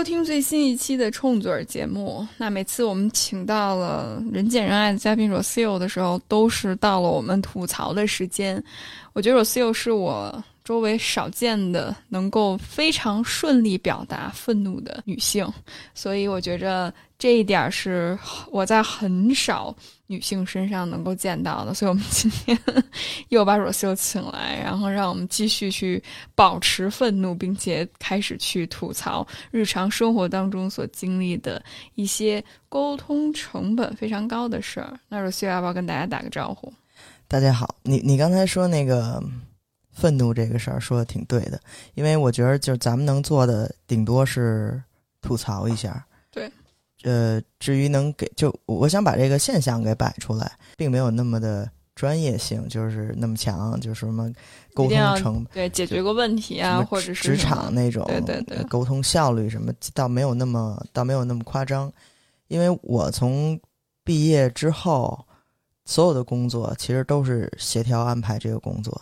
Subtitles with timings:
[0.00, 2.26] 收听最新一期的冲嘴节目。
[2.38, 8.64] 那每次我们请到了人见人爱的嘉宾 Rocio 的时候，都是到了我们吐槽的时间。
[9.12, 15.46] 我觉得 Rocio 是我周围少见的能够非常顺利表达愤怒的女性，
[15.92, 18.18] 所以我觉着这一点是
[18.50, 19.76] 我在很少
[20.10, 21.72] 女性身上能够见到的。
[21.72, 22.58] 所以我们今天
[23.28, 26.02] 又把 Rocio 请来，然后让我们继续去
[26.34, 31.62] 保持愤怒，并且开始去吐槽日常生活当中所经历的
[31.94, 34.98] 一些沟通成本非常高的事儿。
[35.08, 36.72] 那 Rocio 要不要跟大家打个招呼？
[37.28, 39.22] 大家好，你你刚才说那个
[39.92, 41.60] 愤怒这个事儿说的挺对的，
[41.94, 44.82] 因为我觉得就是咱们能做的顶多是
[45.22, 46.04] 吐槽一下。
[47.02, 47.12] 对。
[47.12, 54.30] 呃，至于能给就我想把这个现象给摆出来，并没有那么的专业性，就是那么强，就是什么
[54.74, 61.92] 沟通成对解决个问题啊，或者是职场那种对对对呃沟通效率什么，倒没有那么倒没有那么夸张，
[62.48, 63.58] 因为我从
[64.04, 65.18] 毕业之后，
[65.84, 69.00] 所有的工作其实都是协调安排这个工作，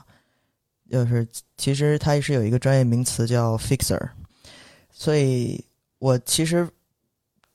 [0.90, 4.08] 就是其实它是有一个专业名词叫 fixer，
[4.90, 5.62] 所以
[5.98, 6.68] 我其实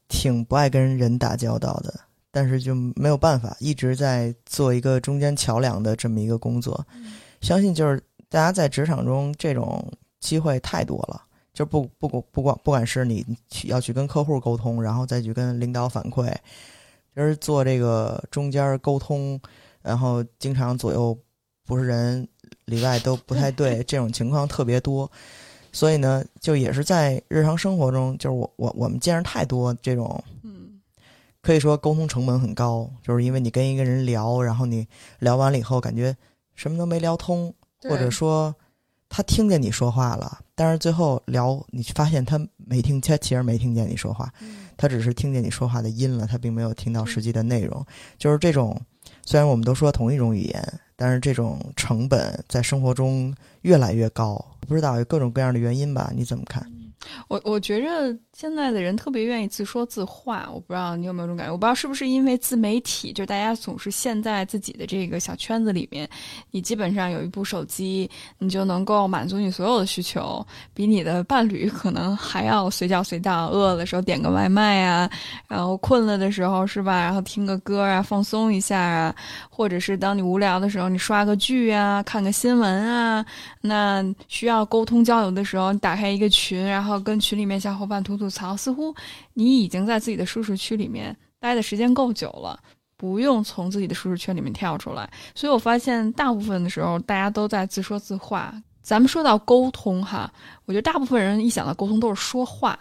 [0.07, 1.93] 挺不爱跟人打交道的，
[2.31, 6.85] 但是就没有办法，一直在做一个中间桥梁的这么一个工作。
[7.41, 9.85] 相信就是大家在职场中这种
[10.19, 11.21] 机会太多了，
[11.53, 16.33] 就不不不不管不管是你去要去跟客户沟通，然后再去跟领导反馈，
[17.15, 19.39] 就是做这个中间沟通，
[19.81, 21.17] 然后经常左右
[21.65, 22.27] 不是人
[22.65, 25.11] 里外都不太对， 这种情况特别多。
[25.73, 30.79] 所以呢，就也是在日常生活中，就是我我我们见着太多这种嗯。
[31.41, 34.87] 可以说沟通成本很高，就是因为你跟一个人聊，然后你
[35.19, 36.15] 聊完了以后，感觉
[36.55, 38.55] 什么都没聊通，或者说
[39.09, 44.69] 他听见你说话了，但是最后聊你发现他没听，他其实没听见你说话，嗯。
[44.77, 47.85] 他只是听见你说话的音了，他并没有听到实际的内容。
[48.17, 48.79] 就是这种，
[49.25, 56.11] 虽然我们都说同一种语言，但是这种成本在生活中越来越高，不知道有各种各样的原因吧？
[56.13, 56.65] 你怎么看？
[57.27, 61.51] 我我觉着现在的人特别愿意自说自话，我不知道你有没有这种感觉。
[61.51, 66.07] 我不知道是不是因为自媒体，就大家总是陷在自己的这个小圈子里面，
[66.51, 68.09] 你基本上有一部手机，
[68.39, 73.43] 你就能够满足你所有的需求，比你的伴侣可能还要随叫随到。
[73.53, 75.09] 饿的时候点个外卖啊，
[75.47, 77.01] 然后困了的时候是吧？
[77.01, 79.15] 然后听个歌啊，放松一下啊，
[79.49, 83.23] 或者是当你无聊的时候，你刷个剧啊，看个新闻啊，
[83.61, 88.93] 那需要沟通交流的时候，你打开一个群，然后跟群里面小伙伴吐吐槽，似乎
[89.33, 92.59] 你已经在自己的舒适区里面待的时间够久了，
[92.97, 95.09] 不用从自己的舒适圈里面跳出来。
[95.35, 98.53] 所以我发现大部分的时候，大家都在自说自话。
[98.81, 100.29] 咱们说到沟通哈，
[100.65, 102.77] 我觉得大部分人一想到沟通都是说话，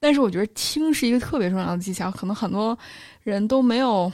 [0.00, 2.78] 但是我觉得听是一个特别重要的技巧，可能很多
[3.22, 4.10] 人都没有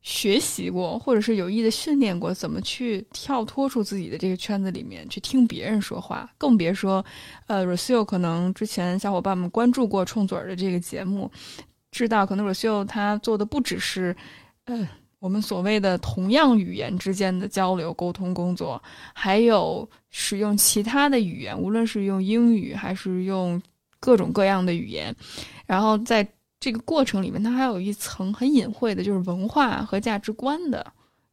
[0.00, 7.04] 学习过，或者是有意的训练过，怎么去跳脱出自己的这个圈子里面去听别人说话，更别说，
[7.46, 11.30] 呃 r o s i o 可能之前小伙伴们关注过冲嘴儿的这个节目，
[11.90, 14.16] 知道可能 r o s i o 他做的不只是，
[14.64, 14.88] 呃，
[15.18, 18.80] 我们所谓的同样语言之间的交流沟通工作，
[19.12, 23.60] 还有使用其他的语言，无论是用英语还是用
[23.98, 25.14] 各种各样的语言，
[25.66, 26.26] 然后在
[26.60, 30.84] 这个过程里面，它还有一层很隐晦的，就是文化和价值观的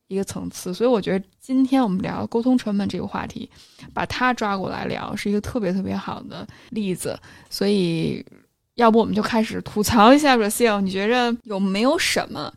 [0.08, 0.74] 一个层次。
[0.74, 3.50] 所以我觉得今天我们聊沟通成本这个话题，
[3.94, 7.20] 把它抓过来聊，是一个特别特别好的例子。
[7.50, 8.24] 所以，
[8.76, 12.54] 要不我们就开始吐槽一下 RACEL 你觉着有没有什么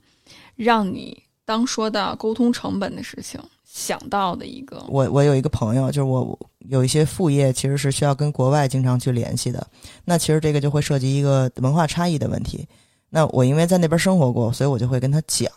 [0.57, 3.41] 让你当说到沟通成本的事情
[3.79, 4.85] 想到的一个？
[4.89, 6.37] 我我有一个朋友，就是我
[6.69, 9.65] 有一些副业其实是需要跟国外经常去联系的，
[10.05, 12.67] 那其实这个就会涉及一个文化差异的问题。
[13.09, 15.49] 那我因为在那边生活过，所以我就会跟他讲，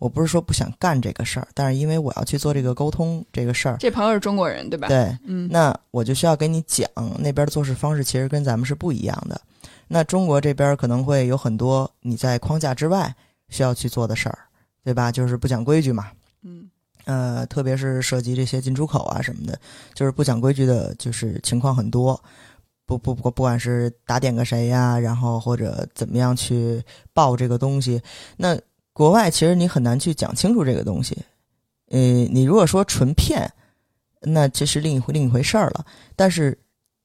[0.00, 9.40] 我不是说不想干这个事儿，但是因为我要去做这个沟通这个事儿，这朋友是中国人对吧？，对，嗯，那我就需要跟你讲那边的做事方式其实跟咱们是不一样的。
[9.86, 13.14] 那中国这边可能会有很多你在框架之外
[13.48, 14.38] 需要去做的事儿，
[14.84, 15.12] 对吧？
[15.12, 16.08] 就是不讲规矩嘛。
[16.42, 16.69] 嗯
[17.10, 19.58] 呃，特别是涉及这些进出口啊什么的，
[19.94, 22.22] 就是不讲规矩的，就是情况很多。
[22.86, 28.00] 不不不，不管是打点个谁呀，然后或者怎么样去报这个东西，
[28.36, 28.58] 那
[28.92, 31.16] 国外其实你很难去讲清楚这个东西。
[31.90, 33.48] 呃，你如果说纯骗，
[34.22, 35.84] 那这是另一回另一回事儿了。
[36.16, 36.56] 但是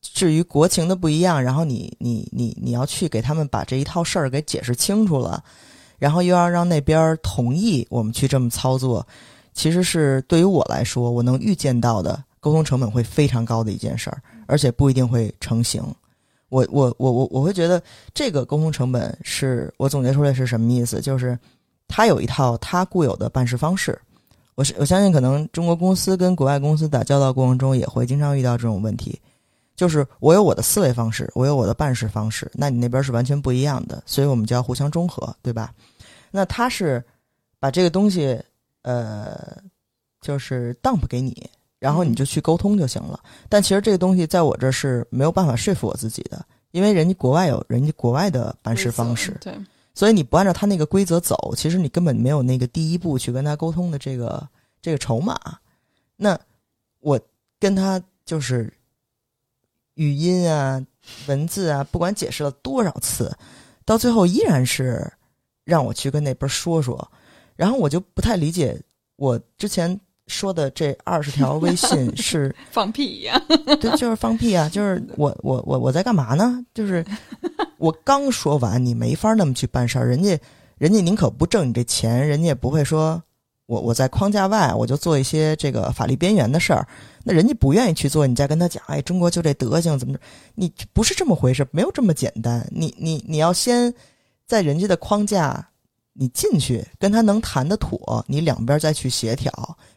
[0.01, 5.43] 至于国情的不一样，然后你你你你要去给他们把这一套事儿给解释清楚了，
[5.99, 9.07] 然后又要让那边同意我们去这么操作，
[9.55, 15.81] 其实是对于我来说，我能预见到的沟通成本会非常高的一件事儿，而且不一定会成型。
[16.49, 17.81] 我我我我我会觉得
[18.13, 21.01] 这个沟通成本是我总结出来是什么意思？
[21.01, 21.37] 就是
[21.87, 23.99] 他有一套他固有的办事方式。
[24.53, 29.19] 我是我相信，可能中国公司跟国外公司打交道过程中也会经常遇到这种问题，
[29.75, 35.73] 就是我有我的思维方式，我有我的办事方式，那你那边是完全不一样的，所以我们就要互相中和，对吧？
[36.31, 37.03] 那他是
[37.59, 38.41] 把这个东西
[38.85, 39.57] 呃，
[40.21, 41.49] 就是 dump 给你，
[41.79, 43.19] 然后你就去沟通就行了。
[43.49, 49.57] 但其实这个东西在我这是没有办法说服我自己的，因为人家国外有人家国外的办事方式，对，
[49.95, 54.47] 所以你不按照他那个规则走，其实你根本没有那个第一步去跟他沟通的这个
[54.83, 55.35] 这个筹码。
[56.15, 56.39] 那
[56.99, 57.19] 我
[57.59, 58.71] 跟他就是
[59.95, 60.79] 语音啊、
[61.27, 63.35] 文字啊，不管解释了多少次，
[63.83, 65.11] 到最后依然是
[65.63, 67.11] 让我去跟那边说说。
[67.55, 68.79] 然后我就不太理解，
[69.15, 73.41] 我之前说的这二十条微信是 放屁一样。
[73.79, 74.67] 对，就是放屁啊！
[74.69, 76.65] 就是我我我我在干嘛呢？
[76.73, 77.05] 就是
[77.77, 80.07] 我刚说完，你没法那么去办事儿。
[80.07, 80.37] 人家
[80.77, 83.21] 人家宁可不挣你这钱，人家也不会说
[83.67, 86.87] 我我在框架外我就做一些这个法律边缘的事儿。
[87.23, 90.19] 那人家不愿意去做，你再跟他讲，哎，中国就这德行，怎么着？
[90.55, 92.67] 你不是这么回事，没有这么简单。
[92.71, 93.93] 你你你要先
[94.45, 95.69] 在人家的框架，
[96.15, 99.51] 你进去跟他能谈得妥，你两边再去协调，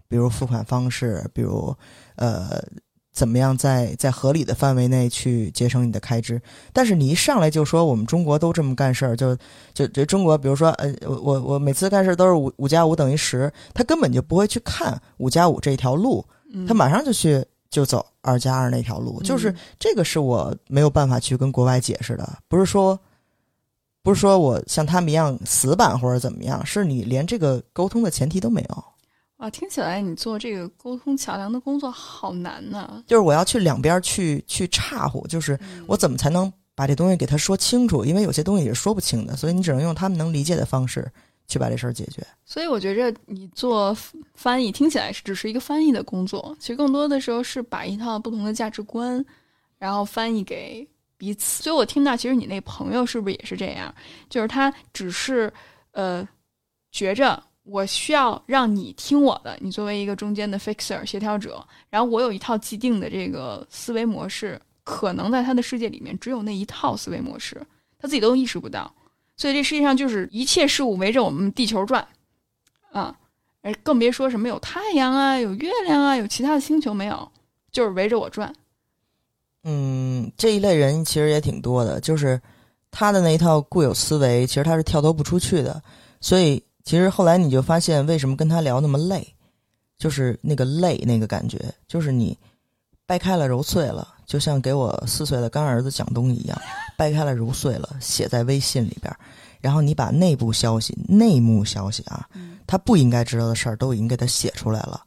[0.07, 1.75] 比如付款方式，比如
[2.17, 2.63] 呃。
[3.11, 6.41] 怎么样在在合理的范围内去节省你的开支？
[6.73, 9.37] 但是你一上来就说我们中国都这么干事儿，就
[9.75, 16.25] 就就中国，比如说呃，我我我每次干事都是五五加五等于十，他根本就不会去看五加五这条路，
[16.69, 22.97] 他马上就去就走二加二那条路，就是这个是我没有办法去跟国外解释的，不是说
[24.09, 28.85] 不是说我像他们一样死板或者怎么样，是你连这个沟通的前提都没有。
[29.37, 33.05] 啊，听起来你做这个沟通桥梁的工作好难呢。
[33.07, 38.03] 就是我要去两边去去岔乎，就是我怎么才能把这东西给他说清楚？
[38.03, 41.07] 因为有些东西也是说不清的，所以你只能用他们能理解的方式
[41.47, 42.27] 去把这事儿解决。
[42.47, 43.95] 所以我觉着你做
[44.33, 49.23] 翻译听起来是只是一个翻译的工作，其实更多的时候是把一套不同的价值观，
[49.79, 51.63] 然后翻译给彼此。
[51.63, 53.95] 所以我听到，其实你那朋友是不是也是这样？
[54.31, 55.53] 就是他只是
[55.93, 56.27] 呃
[56.91, 57.43] 觉着。
[57.71, 67.61] 我需要让你听我的，你作为一个中间的 fixer 协调者，然后我有一套既定的这个思维模式，可能在他的世界里面只有那一套思维模式，
[67.99, 68.91] 他自己都意识不到，
[69.37, 72.09] 所以这世界上就是一切事物围着我们地球转，
[72.91, 73.15] 啊，
[73.61, 77.31] 而更别说什么有太阳啊、有月亮啊、有其他的星球没有，
[77.71, 78.51] 就是围着我转。
[79.65, 82.41] 嗯，这一类人其实也挺多的，就是
[82.91, 85.83] 他的那一套固有思维，其实他是跳脱不出去的，
[86.21, 86.63] 所以。
[86.85, 89.35] 其实后来你就发现，为什么跟他聊那么累，
[89.99, 92.35] 就是那个累那个感觉，就是你
[93.05, 96.59] 掰开了揉碎了，就像给我四岁的干儿子讲东西一样，
[96.97, 99.15] 掰开了揉碎了，写在微信里边，
[99.61, 102.27] 然后你把内部消息、内幕消息啊，
[102.67, 105.05] 他不应该知道的事儿都已经给他写出来了，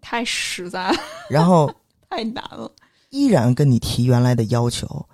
[0.00, 1.70] 太实在了，然后
[2.08, 2.72] 太难了，
[3.12, 5.06] 依然跟你提原来的要求，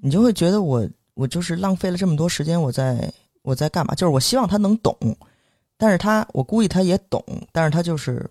[0.00, 3.94] 你就会觉得我我就是浪费了这么多时间，我在我在干嘛？
[3.94, 4.96] 就是我希望他能懂。
[5.76, 8.30] 但是他，我估计他也懂，但是他就是，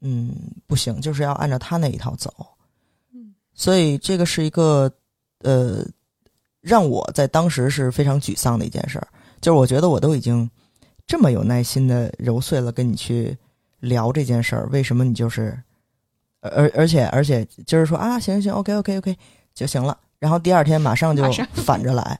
[0.00, 0.32] 嗯，
[0.66, 2.32] 不行，就是要按照他那一套走。
[3.12, 4.88] 嗯，所以这个是一个，
[5.40, 5.84] 呃，
[6.60, 9.08] 让我在当时是非常沮丧的一件事儿。
[9.40, 10.48] 就是我觉得我都已经
[11.04, 13.36] 这么有耐心的揉碎了跟你去
[13.80, 15.60] 聊这件事儿，为什么你就是，
[16.42, 19.16] 而而且而且就是说啊，行行行，OK OK OK
[19.54, 22.18] 就行了，然后第二天马上就反着来。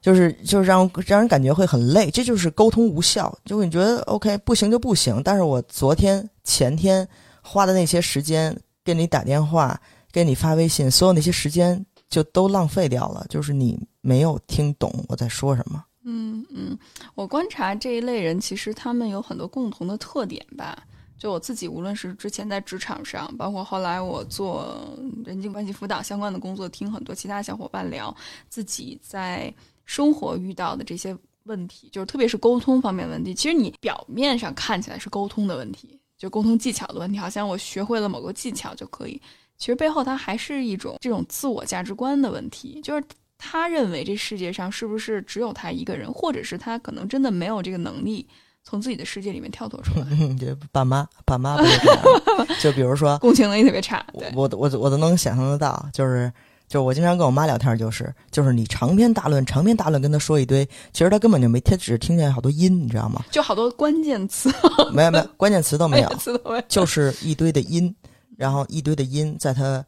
[0.00, 3.36] 就是就是让让人感觉会很累，这就是沟通无效。
[3.44, 7.06] 就你觉得 OK 不行就不行，但是我昨天前天
[7.42, 9.78] 花的那些时间给你打电话、
[10.12, 13.26] 给你发微信，所有那些时间就都浪费掉了。
[13.28, 15.84] 就是你没有听懂我在说什么。
[16.04, 16.78] 嗯嗯，
[17.16, 20.78] 我观察这一类人，其实他们有很多共同的特点吧。
[21.18, 28.14] 就我自己，无论是之前在职场上，包括后来我做人际关系辅导相关的工作，听很多其他小伙伴聊
[28.48, 29.52] 自己在。
[29.90, 33.32] 生活遇到的这些问题，就是特别是沟通方面问题。
[33.32, 39.18] 其实你表面上看起来是沟通的问题，就沟通技巧的问题，好像我学会了某个技巧就可以。
[39.56, 43.02] 其实背后它还是一种这种自我价值观的问题，就是
[43.38, 48.28] 他认为这世界上是不是只有他一个人，或者是他可能真的没有这个能力
[48.68, 54.04] 从自己的世界里面跳脱出来，嗯，这爸妈爸妈不是这样， 就比如说共情能力特别差。
[54.12, 56.30] 我我我我都能想象得到，就是
[56.68, 63.24] 就是我经常跟我妈聊天，就是就是你长篇大论长篇大论跟她说一堆，其实她根本就没听，只是听见好多音，你知道吗？
[63.30, 64.52] 就好多关键词
[64.92, 66.62] 没有没有，关键词都 没有关键，词都没有。
[66.68, 67.94] 就是一堆的音，
[68.36, 69.82] 然后一堆的音在她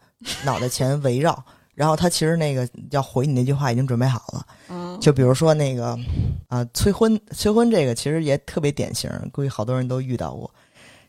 [0.46, 1.44] 脑袋前围绕，
[1.80, 4.46] 然后他其实那个要回你那句话已经准备好了。
[4.68, 5.98] 嗯，就比如说那个
[6.46, 10.52] 啊、催婚，催婚这个其实也特别典型，估计好多人都遇到过。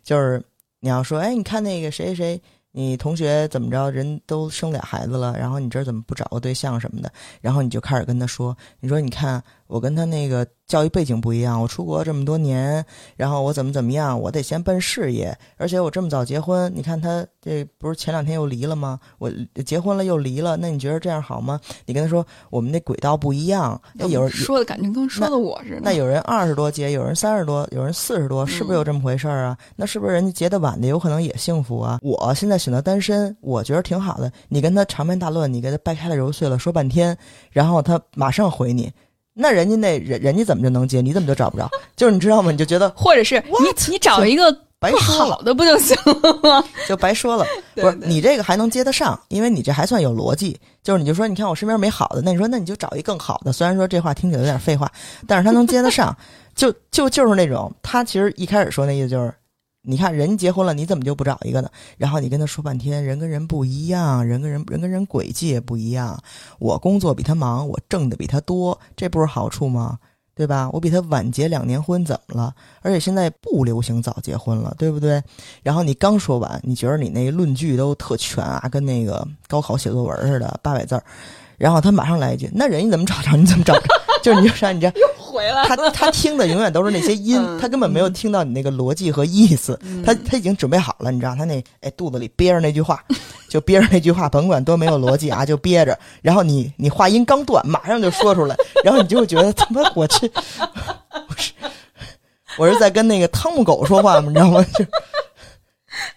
[0.02, 0.42] 就是
[0.80, 7.12] 你要说，哎，你看那个谁谁谁，你同学怎么着，人都生俩孩子了，然后你这怎么不找个对象什么的，
[7.42, 12.86] 然后你就开始跟他说，你说你看我跟他那个教育背景不一样，我出国这么多年，
[13.16, 19.00] 然后我怎么怎么样，我得先奔事业，而且我这么早结婚，你看他这不是前两天又离了吗？
[19.18, 19.32] 我
[19.66, 21.58] 结婚了又离了，那你觉得这样好吗？
[21.86, 25.82] 你跟他说我们那轨道不一样，那有人说的感觉跟说的我似的。
[25.82, 29.58] 那有人二十多结，有人三十多，有人四十多，是不是有这么回事儿啊？
[29.78, 32.00] 那是不是人家结的晚的有可能也幸福啊？
[32.02, 34.30] 我现在选择单身，我觉得挺好的。
[34.50, 37.18] 你跟他长篇大论，你给他掰开了揉碎了说半天，
[37.52, 38.92] 然后他马上回你，
[39.34, 41.70] 那人家那人人家怎么就能接，你怎么就找不着？
[41.96, 42.52] 就是你知道吗？
[42.52, 46.64] 你就觉得或者是你你找一个白说了好，的不就行了吗？
[46.88, 47.46] 就白说了。
[47.76, 50.60] 对不是你这个还能接得上，因为你这还算有逻辑。
[50.84, 53.54] 就是你就说，你看我身边没好的，那你说那你就找一更好的。
[53.54, 54.92] 虽然说这话听起来有点废话，
[55.28, 56.16] 但是他能接得上。
[56.54, 59.34] 就就就是那种，他其实一开始说那意思就是，
[59.84, 61.70] 你看人结婚了，你怎么就不找一个呢？
[61.98, 66.22] 然后你跟他说半天，人跟人不一样，人跟人人跟人轨迹也不一样。
[66.60, 69.98] 我工作比他忙，我挣的比他多，这不是好处吗？
[70.34, 70.70] 对吧？
[70.72, 72.56] 我比他晚结两年婚，怎么了？
[72.82, 75.22] 而且现在不流行早结婚了，对不对？
[75.62, 81.04] 然后你刚说完，你觉得你那论据都特全啊，跟那个高考写作文似的，八百字儿。
[81.58, 83.38] 然后他马上来一句：“那人家怎么找着？
[83.38, 83.84] 你怎么找着？”
[84.24, 89.80] 就是你就啥，你这 又回来他他听的永远都是那些音，嗯他根本没有听到你那个逻辑和意思。
[89.84, 93.04] 嗯他他已经准备好了，你知道，他那哎肚子里憋着那句话，
[93.50, 95.98] 就憋着那句话，甭管多没有逻辑啊，就憋着。
[96.22, 100.30] 然后你你话音刚断，马上就说出来，然后你就会觉得他妈我这
[101.28, 101.52] 我是
[102.58, 104.28] 我是在跟那个汤姆狗说话吗？
[104.28, 104.64] 你知道吗？
[104.78, 104.86] 就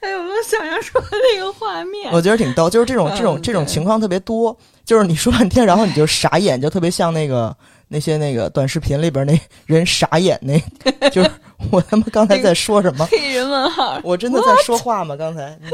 [0.01, 2.13] 哎呦，我能想象出来那个画面。
[2.13, 7.55] 我觉得挺逗，就是这种嗯这种这种情况特别多，就是你说半天，然后你就傻眼，就特别像那个
[7.95, 10.59] 那些那个短视频里边那 人傻眼那，
[11.11, 11.31] 就是
[11.71, 13.07] 我他妈刚才在说什么？
[13.07, 14.01] 黑人问号。
[14.03, 15.15] 我真的在说话吗？
[15.15, 15.69] 刚才你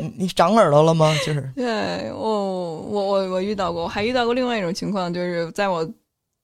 [0.00, 1.14] 你你长耳朵了吗？
[1.26, 5.86] 就是对我我我我遇到过，我还遇到过另外一种情况，就是在我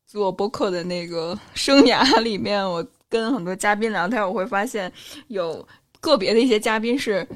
[0.06, 4.92] 做播客的那个生涯里面，我跟很多嘉宾聊天，我会发现
[5.28, 5.66] 有
[5.98, 7.26] 个别的一些嘉宾是。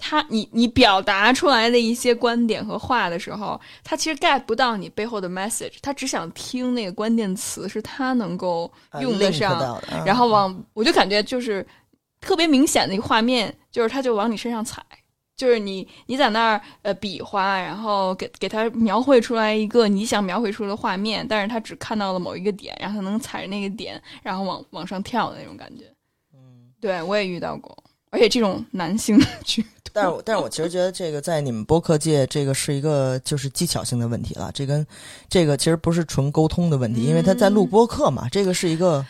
[0.00, 11.64] 他，你你表达出来的一些观点和话的时候，他其实 get 不到你背后的 message，他只想听那个关键词是他能够用得上，然后往我就感觉就是
[12.20, 14.82] 特别明显的一个画面，就是他就往你身上踩，
[15.36, 25.84] 就是你你在那儿呃比划，然后给给他描绘出来一个你想描绘出的画面，但是他只看到了某一个点，然后他能踩着那个点，然后往往上跳的那种感觉。
[26.34, 27.76] 嗯对我也遇到过，
[28.10, 29.68] 而且这种男性居多。
[29.94, 34.50] 但是我但是我其实觉得这个在你们播客界，这个是一个就是技巧性的问题了。
[34.54, 34.86] 这跟
[35.28, 39.04] 这个其实不是纯沟通的问题，因为他在录播客嘛，这个是一个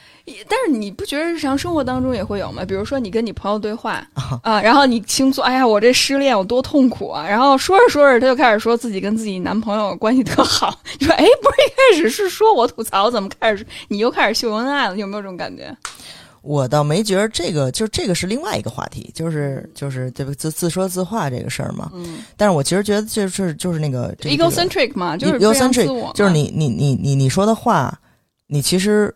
[0.49, 2.65] 但是你不觉得日常生活当中也会有吗？
[2.65, 7.27] 比如说你跟你朋友对话啊啊，然后你倾诉，哎呀，我这失恋有多痛苦啊！
[7.27, 10.79] 然后说着说着，他就开始说自己跟自己男朋友关系特好。
[11.01, 14.95] 你说，哎，不是一开始是说我吐槽，怎么开始你又开始秀恩爱了？
[14.95, 15.77] 你有没有这种感觉？
[16.43, 21.91] 我倒没觉得这个，就这个是另外一个话题，就是就是这个自自说自话这个事儿嘛。
[21.95, 28.01] 嗯但是我其实觉得就是就是那个这个，egocentric 嘛，就是 egocentric，就是你你你你你说的话，
[28.47, 29.15] 你其实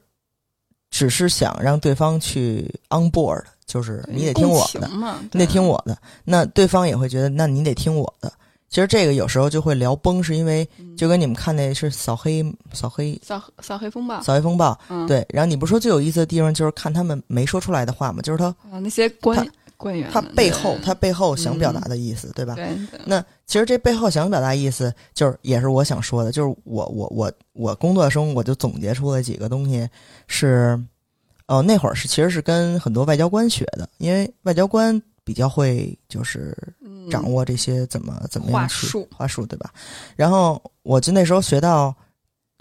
[0.90, 4.88] 只是想让对方去 on board，就是你得听我的
[5.32, 8.32] 你得听我的，那对方也会觉得，那你得听我的。
[8.74, 10.96] 其实这个有时候就会聊崩，是因为嗯。
[10.96, 15.24] 就跟你们看那是扫黑扫黑扫扫黑风暴，扫黑风暴，嗯，对。
[15.28, 22.54] 然后你不说最有意思的地方就是看他们没说出来的话嘛，就是他啊，那些官官员他背后他背后想表达的意思，对吧？
[22.54, 29.88] 对对那其实这背后想表达意思，就是也是我想说的，就是我我我我工作中我就总结出了几个东西，
[30.28, 30.80] 是，
[31.46, 39.72] 呃，那会儿是其实是跟很多外交官学的，因为外交官比较会就是嗯掌握这些怎么、怎么样去话术话术，对吧？
[40.16, 41.94] 然后我就那时候学到，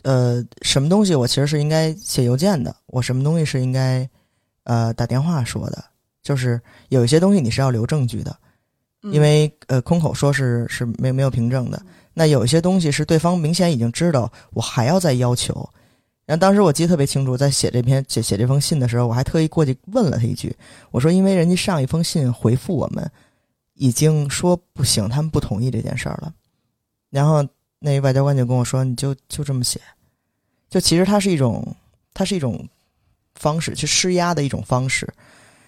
[0.03, 4.07] 呃，什么东西我其实是应该写邮件的，我什么东西是应该
[4.63, 5.83] 呃打电话说的，
[6.21, 8.35] 就是有一些东西你是要留证据的。
[9.11, 11.81] 因为呃，空口说是是没没有凭证的。
[12.13, 15.53] 那有一些东西是对方明显已经知道，我还要再要求，
[16.25, 20.55] 然后当时我记得特别清楚，在写这篇写写这封信的时候，我还特意过去问了他一句，
[20.89, 23.11] 我说因为人家上一封信回复我们，
[23.83, 26.33] 已经说不行，他们不同意这件事儿了。
[27.09, 27.45] 然后
[27.79, 29.81] 那外交官就跟我说，你就就这么写，
[30.69, 31.75] 就其实它是一种，
[32.13, 32.65] 它是一种
[33.35, 35.05] 方式去施压的一种方式。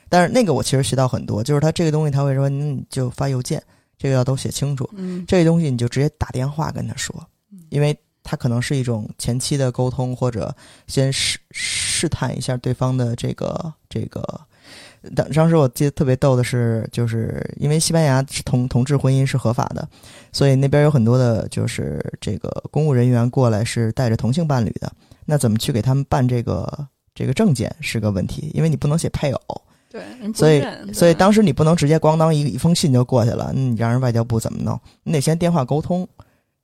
[0.08, 3.62] 但是那个我其实学到很多，就是他这个东西他会说，你就发邮件，
[3.98, 4.90] 这个要都写清楚。
[4.94, 7.14] 嗯这个东西你就直接打电话跟他说，
[7.68, 7.94] 因为
[8.24, 10.56] 他可能是一种前期的沟通，或者
[10.88, 14.40] 先试试探一下对方的这个这个。
[15.16, 19.88] 当当时我记得特别逗的是，就是因为西班牙是同同志婚姻是合法的，
[20.32, 24.92] 所以那边有很多的就是这个公务人员过来是带着同性伴侣的。
[25.26, 30.04] 那怎么去给他们办这个这个证件是个问题，因为你不能写配偶，对，
[30.34, 34.80] 所以所以当时你不能直接咣当一一封信就过去了，你让人外交部怎么弄？
[35.04, 36.08] 你得先电话沟通，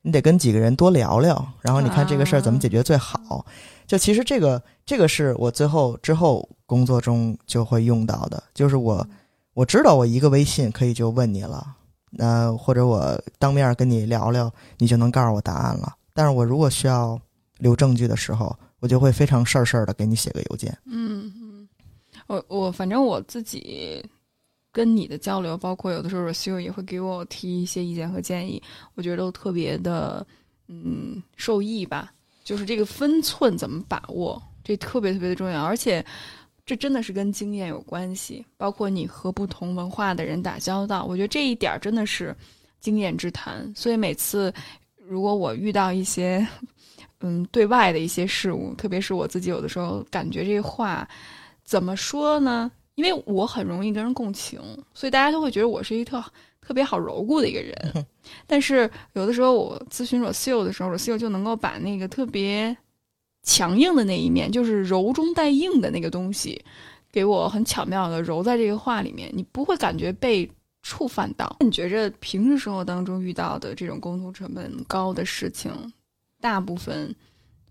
[0.01, 3.46] 你得跟几个人多聊聊，然后你看这个事儿怎么解决最好。
[3.88, 9.06] 就其实这个这个是我最后之后工作中就会用到的，就是我
[9.54, 11.75] 我知道我一个微信可以就问你了，
[12.18, 15.94] 呃，或者我当面跟你聊聊，你就能告诉我答案了。
[16.13, 17.20] 但是我如果需要
[17.58, 20.72] 留证据的时候，我就会非常事儿事儿的给你写个邮件。
[20.86, 21.68] 嗯嗯，
[22.28, 24.01] 我我反正我自己
[24.72, 28.63] 跟你的交流，包括有的时候也会给我提一些意见和建议，
[28.96, 30.25] 我觉得都特别的
[30.70, 32.13] 嗯受益吧。
[32.46, 36.04] 就是这个分寸怎么把握，这特别特别的重要，而且
[36.65, 42.36] 这真的是跟经验有关系，包括你和不同文化的人打交道，我觉得这一点儿真的是
[42.80, 43.72] 经验之谈。
[43.75, 44.53] 所以每次
[44.98, 46.48] 如果我遇到一些
[47.20, 51.08] 嗯对外的一些事物，特别是我自己有的时候感觉这话
[51.63, 52.72] 怎么说呢？
[52.96, 54.62] 因为我很容易跟人共情，
[54.94, 56.24] 所以大家都会觉得我是一特
[56.62, 58.06] 特别好柔顾的一个人。
[58.46, 62.75] 但是有的时候我咨询 Rocio 的时候，Rocio 就能够把那个特别
[63.44, 66.64] 强硬的那一面，就是柔中带硬的那个东西，
[67.12, 70.50] 给我很巧妙的揉在这个话里面，你不会感觉被
[70.84, 71.58] 触犯到。
[71.60, 75.72] 你觉着平时生活当中遇到的这种沟通成本高的事情，
[76.40, 77.16] 大部分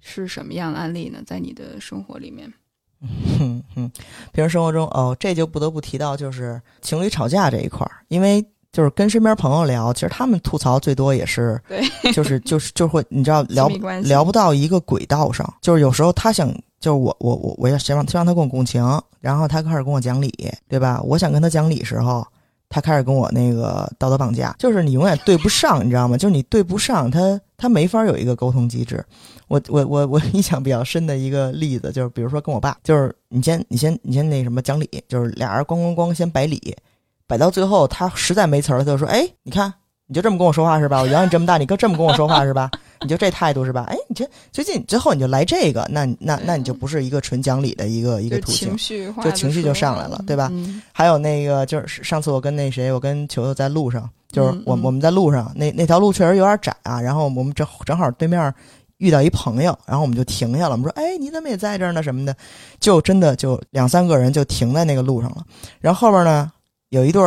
[0.01, 1.23] 是什么样的案例呢？
[1.27, 2.53] 在你的生活里面？
[3.03, 3.91] 嗯哼，
[4.33, 13.69] 平时生活中哦，这就不得不提到就是情侣吵架这一块儿，因为就是跟身边朋友聊，其实他们吐槽最多也是，对，就是就是就会你知道聊
[14.03, 18.83] 聊不到一个轨道上，就是有时候他想，就是我我我我要想让让他跟我共情，
[19.21, 20.33] 然后他开始跟我讲理，
[20.69, 21.01] 对吧？
[21.03, 22.25] 我想跟他讲理时候，
[22.69, 26.17] 他开始跟我那个道德绑架，就是你永远对不上，你知道吗？
[26.17, 29.05] 就是你对不上他，他没法有一个沟通机制。
[29.49, 36.77] 我我我我印象比较深的一个例子，就是比如说跟我爸，就是你先你先你先那什么讲理，就是俩人咣咣咣先摆理，
[37.31, 39.73] 摆到最后他实在没词儿了，他就说：“哎，你看
[40.09, 41.01] 你就这么跟我说话是吧？
[41.01, 42.69] 我养你这么大，你跟这么跟我说话是吧？
[43.03, 43.85] 你就这态度是吧？
[43.87, 48.69] 哎，你这最近最后你就来这个，那那那你就不是一个纯讲理的一个一一个途径
[49.23, 57.01] 就情绪就上来了对吧嗯还有那个就是上次我跟那谁，我跟球球在路上，就是我我们在路上，那那条路确实有点窄啊。
[57.01, 58.53] 然后我们正正好对面
[58.99, 62.03] 遇到一朋友，然后我们就停下了，我们说：“哎，你怎么也在这儿呢？
[62.03, 62.35] 什么的？”
[62.81, 65.45] 就真的就两三个人就停在那个路上了。
[65.79, 66.51] 然后后边呢
[66.91, 67.23] 有一对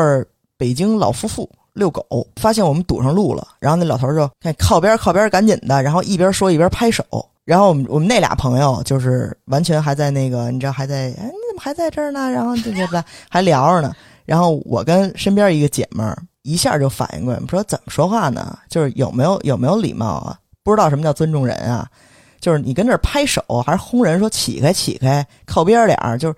[0.58, 7.04] 北京老夫妇遛狗，发现我们堵上路了，然后那老头儿就看靠边靠边，赶紧的，然后一边说一边拍手。
[7.45, 12.30] 然后我们我们那俩朋友就是完全还在那个，你知道还在，哎，你怎么还在这儿呢？
[12.30, 13.93] 然后对对吧， 还聊着呢。
[14.26, 18.58] 然后我跟身边一个姐们儿一下就反应过来，说怎么说话呢？
[18.69, 20.38] 就是有没有有没有礼貌啊？
[20.63, 21.86] 不知道什么叫尊重人啊？
[22.39, 26.34] 就是你跟这儿拍手还是轰人说起开起开，靠边儿点儿，就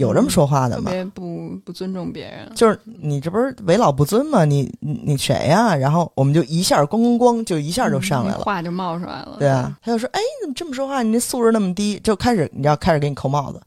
[0.00, 0.90] 有这么说话的吗？
[0.90, 4.46] 特别不不尊重别人，就是你这不是为老不尊吗？
[4.46, 8.38] 你你你谁呀、然后我们就一下咣咣咣就一下就上来了。
[8.40, 9.36] 嗯话就冒出来了。
[9.38, 11.02] 对啊，他就说：“哎，你怎么这么说话？
[11.02, 13.60] 你这素质那么低。”就开始你要开始给你扣帽子。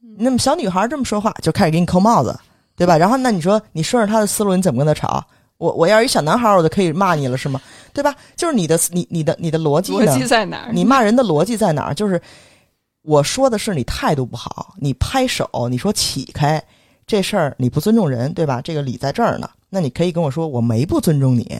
[0.00, 2.34] 你那么小女孩这么说话，就开始给你扣帽子，
[2.74, 2.96] 对吧？
[2.96, 5.22] 然后那你说你顺着他的思路，你怎么跟他吵？
[5.58, 7.60] 我我要是一小男孩，我就可以骂你了，是吗？
[7.92, 8.14] 对吧？
[8.36, 9.92] 就是你的你你的你的逻辑？
[9.92, 10.72] 逻辑在哪儿？
[10.72, 11.94] 你骂人的逻辑在哪儿？
[11.94, 12.20] 就是
[13.08, 16.62] 我说的是你态度不好，你拍手，你说起开，
[17.06, 18.60] 这事儿你不尊重人，对吧？
[18.60, 19.48] 这个理在这儿呢。
[19.70, 21.58] 那你可以跟我说我没不尊重你，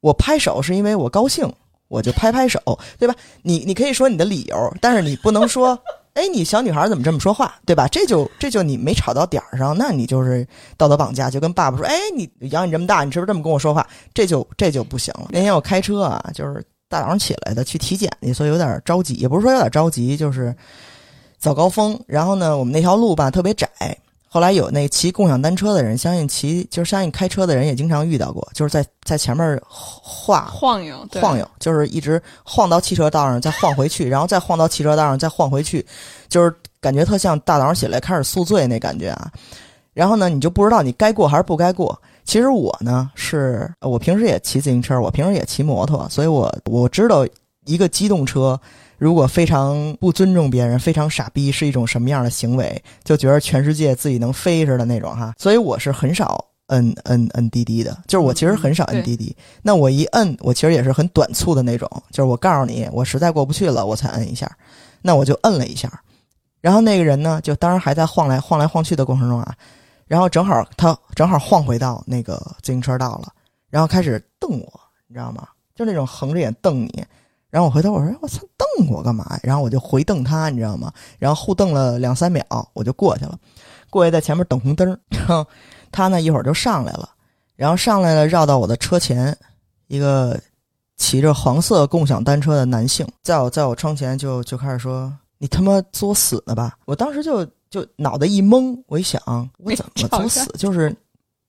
[0.00, 1.48] 我拍手是因为我高兴，
[1.86, 2.60] 我就拍拍手，
[2.98, 3.14] 对吧？
[3.42, 5.78] 你你可以说你的理由，但是你不能说，
[6.14, 7.86] 哎，你小女孩怎么这么说话，对吧？
[7.86, 10.44] 这就这就你没吵到点儿上，那你就是
[10.76, 13.86] 道德绑架，就跟爸爸说，哎，你养你这么大，你是不是这么跟我说话？
[14.12, 15.28] 这就这就不行了。
[15.30, 20.52] 那天我开车啊，就是大早上起来的去体检去，所以有点着急，也不是说有点着急，就是
[21.38, 21.98] 早高峰。
[22.08, 23.68] 然后呢，我们那条路吧特别窄，
[24.28, 35.86] 后来有那骑共享单车的人，相信骑就是相信开车的人也经常遇到过，就是在在前面晃晃悠，晃悠，就是一直晃到汽车道上，再晃回去，然后再晃到汽车道上，再晃回去，
[36.28, 39.30] 就是感觉特像大早上起来开始宿醉那感觉啊。
[39.94, 41.96] 然后呢，你就不知道你该过还是不该过。
[42.24, 47.26] 其实我呢，是我平时也骑自行车，我平时也骑摩托，所以我我知道
[47.66, 48.60] 一个机动车
[48.98, 55.34] 如果非常不尊重别人，非常傻逼，是一种什么样的行为，就觉得全世界自己能飞似的那种哈。
[55.38, 59.34] 所以我是很少摁摁摁滴滴的，就是我其实很少摁嗯滴滴。
[59.62, 64.50] 那我一摁，我其实也是很短促的那种，就是我告诉你，我实在过不去了，我才摁一下。
[65.02, 65.90] 那我就摁了一下，
[66.60, 69.54] 然后那个人呢，就当然还在晃来晃来晃去的过程中啊，
[70.10, 73.32] 然后正好他正好晃回到那个自行车道了，
[73.68, 75.46] 然后开始瞪我，你知道吗？
[75.72, 77.06] 就那种横着眼瞪你。
[77.48, 79.38] 然后我回头我说我操瞪我干嘛？
[79.40, 80.92] 然后我就回瞪他，你知道吗？
[81.20, 83.38] 然后互瞪了两三秒，我就过去了，
[83.88, 84.98] 过去在前面等红灯儿。
[85.10, 85.46] 然后
[85.92, 87.08] 他呢一会儿就上来了，
[87.54, 89.36] 然后上来了绕到我的车前，
[89.86, 90.36] 一个
[90.96, 99.20] 骑着黄色共享单车的男性，在我在我窗前就就开始说：“你他妈作死呢吧！”我当时就就脑袋一懵，我一想，
[99.58, 100.50] 我怎么作死？
[100.58, 100.94] 就是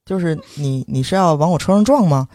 [0.05, 2.27] 就是你你是要往我车上撞吗？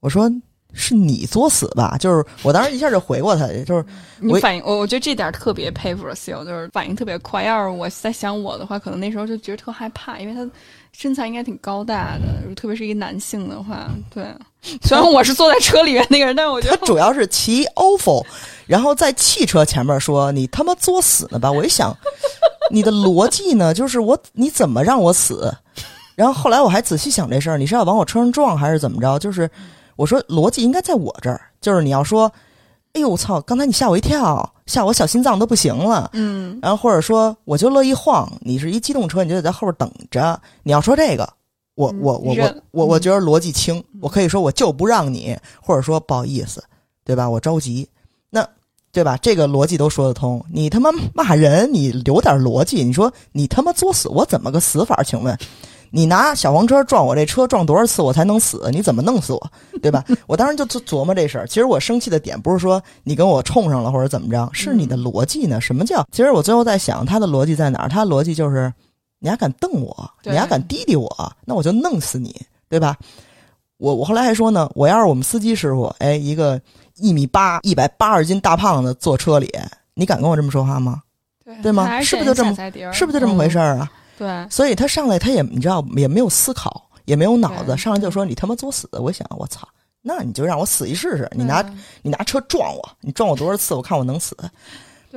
[0.00, 0.30] 我说
[0.74, 1.96] 是你作死吧？
[1.98, 3.84] 就是我当时一下就回过他，就是
[4.22, 7.42] 我你反应，我我觉得这点特别佩服 Seal，就是反应特别快。
[7.44, 10.48] 要是我在想我的话，可能那时候就觉得特害怕，因为他
[10.92, 14.24] 身材应该挺高大的，特别是一个男性的话，对。
[14.82, 18.24] 虽然我是坐在车里面那个人，但是我觉得他主要是骑 ofo，
[18.66, 21.50] 然后在汽车前面说你他妈作死呢吧？
[21.50, 21.96] 我一想，
[22.70, 25.54] 你的逻辑呢， 就是我你怎么让我死？
[26.14, 29.18] 然后后来我还仔细想这事儿，你是要往我车上撞还是怎么着？
[29.18, 29.48] 就是
[29.96, 32.30] 我说逻辑应该在我这儿，就是你要说，
[32.94, 36.10] 哎呦我操，刚才你吓我一跳，吓我小心脏都不行了。
[36.14, 40.40] 嗯，然后或者说我就乐意晃，你是一机动车，你就得在后边等着。
[40.64, 41.28] 你要说这个，
[41.76, 46.64] 我嗯我我我我我觉得逻辑轻，我可以说我就不让你，或者说不好意思，
[47.04, 47.30] 对吧？
[47.30, 47.97] 我着急，那
[48.92, 49.16] 对吧？
[49.20, 50.44] 这个逻辑都说得通。
[50.52, 52.82] 你他妈骂人，你留点逻辑。
[52.82, 55.02] 你说你他妈作死，我怎么个死法？
[55.02, 55.36] 请问？
[55.90, 58.68] 你拿小黄车撞我这车，撞多少次我才能死？
[58.70, 59.50] 你怎么弄死我？
[59.80, 60.04] 对吧？
[60.26, 61.46] 我当时就琢琢磨这事儿。
[61.46, 65.58] 其实我生气的点不是说你跟我冲上了或者怎么着，是你的逻辑呢？
[65.60, 66.06] 什么叫？
[66.12, 67.88] 其实我最后在想，他的逻辑在哪儿？
[67.88, 68.70] 他的逻辑就是，
[69.18, 72.36] 你还敢瞪我，你还敢滴滴我，那我就弄死你，
[72.68, 72.94] 对吧？
[73.78, 76.60] 我我后来还说呢，我要是我们司机师傅，哎，一个
[76.96, 79.52] 一米八、一百八十斤大胖子坐车里，
[79.94, 81.02] 你敢跟我这么说话吗？
[81.44, 82.54] 对对吗是不是就这么
[82.92, 83.58] 是不是就这么回事？
[83.58, 83.90] 儿啊？
[83.90, 88.88] 嗯对，所以他上来他也你知道也没有思考，也没有脑子，上来就说你他妈作死！
[88.92, 89.66] 我想我操，
[90.02, 91.64] 那你就让我死一试试，你拿
[92.02, 94.36] 你拿车撞我，你撞我多少次，我看我能死。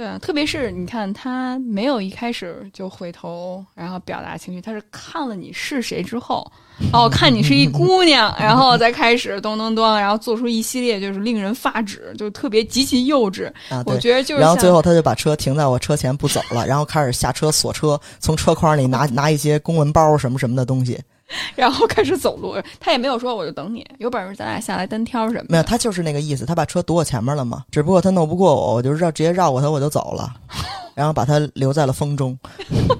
[0.01, 6.51] 对啊，特别是你看他没有一开始就回头，然后表达情绪，他是看了你是谁之后，
[6.91, 13.45] 哦，看你是一姑娘，然后再开始咚咚咚，然后做出一系列就是令人发指，就特别极其幼稚。
[13.69, 13.95] 啊，我。
[13.99, 20.99] 觉得就是然后最后他就把车停在我车前不走了，然后开始下车锁车，从车筐里拿拿一些公文包什么什么的东西。
[21.55, 25.47] 然后开始走路，他也没有说我就等你，有本事咱俩下来单挑什么的。
[25.49, 27.63] 没有，他就是那个意思，他把车堵我前面了嘛。
[27.71, 30.33] 只不过他弄不过我，我就绕直接绕过他，我就走了，
[30.95, 32.37] 然后把他留在了风中，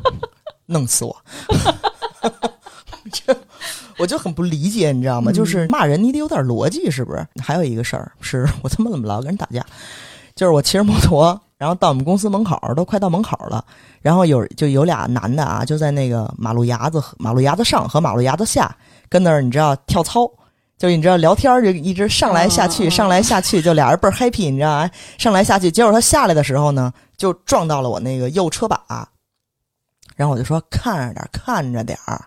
[0.68, 1.16] 弄死我。
[3.12, 3.36] 这
[3.98, 5.32] 我就很不理解，你知道吗？
[5.32, 7.28] 就是骂人你得有点逻辑，是不是？
[7.44, 9.66] 还有一个事儿是我他妈怎么老跟人打架？
[10.34, 13.64] 就是我骑着摩托，然后到我们公司门口，都快到门口了，
[14.02, 18.76] 然后有就有俩男的啊，就在那个马路牙子马路牙子上和马路牙子下
[19.08, 20.28] 跟那儿，你知道跳操。
[20.76, 24.90] 就是你知道聊天就一直上来下去，上来下去，就俩人倍儿 happy，你知道吧？
[25.20, 29.08] 上来下去，结果他下来的时候呢，就撞到了我那个右车把，
[30.16, 32.20] 然后我就说看着点，看着点儿。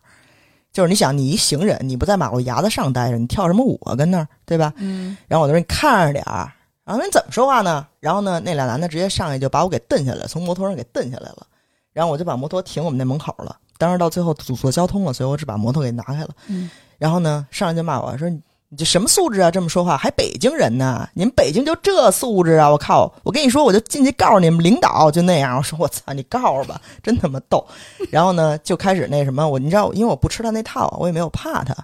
[0.73, 3.97] 就是你想，你一行人，你不在马路牙子上待着，你跳什么舞啊？
[3.97, 4.73] 跟那儿，对吧？
[4.77, 6.53] 嗯，然后我就说你看着点儿。
[6.85, 7.87] 然后那你怎么说话呢？
[8.01, 11.47] 然后呢，那俩男的直接上去就把我给蹬下来，从摩托上给蹬下来了。
[11.93, 13.57] 然后我就把摩托停我们那门口了。
[13.79, 16.31] 当时到最后阻塞交通了，所以我只把摩托给拿开了。
[16.49, 19.51] 嗯然后呢，上来就骂我说你你这什么素质啊？
[19.51, 21.09] 这么说话还北京人呢？
[21.15, 22.69] 你们北京就这素质啊？
[22.71, 23.13] 我靠！
[23.23, 25.57] 我跟你说，我就进去告诉你们领导，就那样。
[25.57, 27.65] 我说我操，你告诉吧，真他妈逗。
[28.11, 31.75] 然后呢，就开始那什么，我你知道，因为我不吃他那套，我也没有怕他，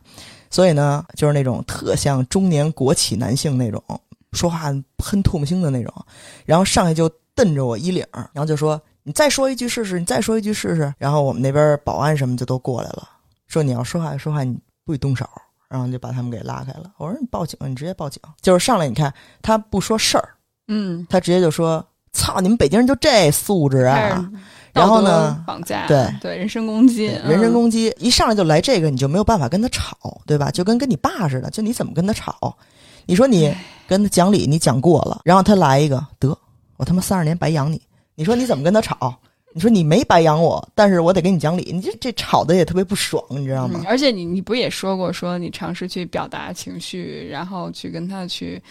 [0.50, 3.82] 所以呢，就是那种特像中年国企男性那种
[4.32, 5.92] 说话喷唾沫星的那种，
[6.44, 10.92] 然后上去就瞪着我衣领，然后就说你再说一句试试，你再说一句试试。
[10.98, 13.08] 然后我们那边保安什么就都过来了，
[13.46, 15.28] 说你要说话说话你不许动手，
[15.68, 16.90] 然后就把他们给拉开了。
[16.98, 18.20] 我说你报警，你直接报警。
[18.40, 19.12] 就是上来你看
[19.42, 20.28] 他不说事儿，
[20.68, 24.30] 嗯，他直接就说操，你们北京人就这素质啊！
[24.72, 30.50] 然后呢绑架，对对，人身攻击，人身嗯攻击，一上来就来这个，你就没有办法跟他吵，对吧？
[30.50, 32.56] 就跟跟你爸似的，就你怎么跟他吵？
[33.10, 33.52] 你说你
[33.88, 36.28] 跟他讲理，你讲过了，然后他来一个，得
[36.76, 37.82] 我他妈三十年白养你，
[38.14, 39.12] 你说你怎么跟他吵？
[39.52, 43.86] 你说你没白养我，但是我得跟你讲理，你这这吵的也特别不爽，你知道吗嗯？
[43.88, 48.62] 而且你你不也说过，说你尝试去表达情绪，然后去跟他去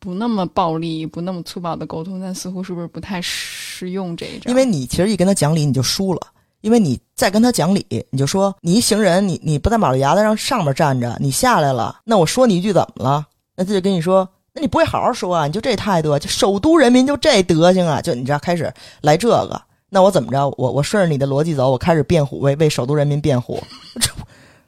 [0.00, 4.50] 不那么暴力、不那么粗暴的沟通，但似乎是不是不太适用这一招？
[4.50, 6.20] 因为你其实一跟他讲理，你就输了。
[6.62, 13.24] 因为你再跟他讲理，你就说你一行人，你你不在马路牙子上上面站着，你下来了，那我说你一句怎么了？
[13.56, 15.46] 那他就跟你说，那你不会好好说啊？
[15.46, 18.00] 你就这态度，就首都人民就这德行啊？
[18.00, 20.48] 就你知道开始来这个，那我怎么着？
[20.56, 23.62] 我我顺着你的逻辑走，我开始辩护，为为首都人民辩护。
[24.00, 24.10] 这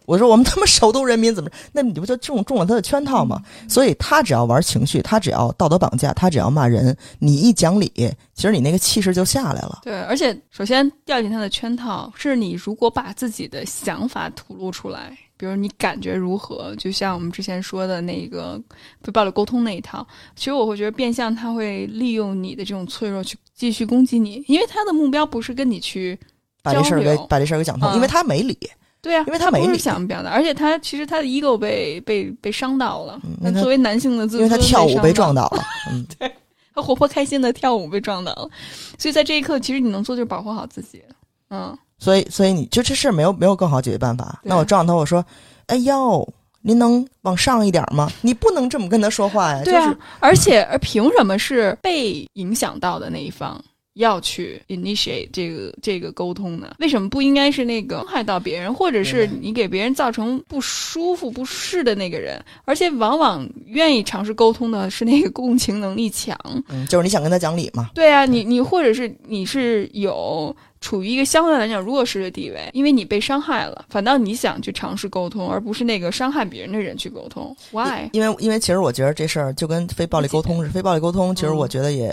[0.06, 1.50] 我说我们他妈首都人民怎么？
[1.72, 3.42] 那你不就中中了他的圈套吗？
[3.68, 7.92] 所以他只要玩情绪，他只要道德绑架，他只要骂人，你一讲理，
[8.32, 9.80] 其实你那个气势就下来了。
[9.82, 18.60] 对，而且首先掉进他的圈套，是你如果把自己的想法吐露出来，比如你感觉如何，就像我们之前说的那个
[19.02, 26.18] 被暴力沟通那一套，其实我会觉得变相他会利用你的这种脆弱去继续攻击你，因为他的目标不是跟你去
[26.62, 28.58] 把这事儿给把这事儿给讲通，嗯因为他没理，
[29.00, 33.20] 对啊，因为他没不是理想表达，而且他其实他的 ego 被被被伤到了，
[33.60, 35.62] 作为男性的自尊因为他跳舞被撞到了。
[35.90, 36.06] 嗯，
[36.74, 38.50] 他活泼开心的跳舞被撞倒了，
[38.98, 41.02] 所以在这一刻，其实你能做就是保护好自己。
[41.48, 44.40] 嗯，所以所以你就这事儿没有没有更好解决办法。
[44.42, 45.24] 那我撞他，我说，
[45.66, 46.28] 哎呦，
[46.62, 48.10] 您能往上一点吗？
[48.20, 49.62] 你不能这么跟他说话呀。
[49.64, 53.62] 对啊，就是而且而凭什么是被影响到的那一方
[53.94, 56.74] 要去 initiate 这个这个沟通呢？
[56.80, 62.38] 为什么不应该是那个伤害到别人，或者是你给别人造成不舒服、不适的那个人？
[62.66, 66.38] 而且往往愿意尝试沟通的是那个共情能力强。
[66.68, 67.90] 嗯，就是你想跟他讲理嘛。
[67.94, 77.56] 对啊，你你或者是你是有处于一个相对来讲弱势的地位，因为你被伤害了，反倒你想去尝试沟通，而不是那个伤害别人的人去沟通。
[77.70, 78.08] Why？
[78.12, 82.08] 因为因为其实我觉得这事儿就跟非暴力沟通是非暴力沟通，其实嗯我觉得也，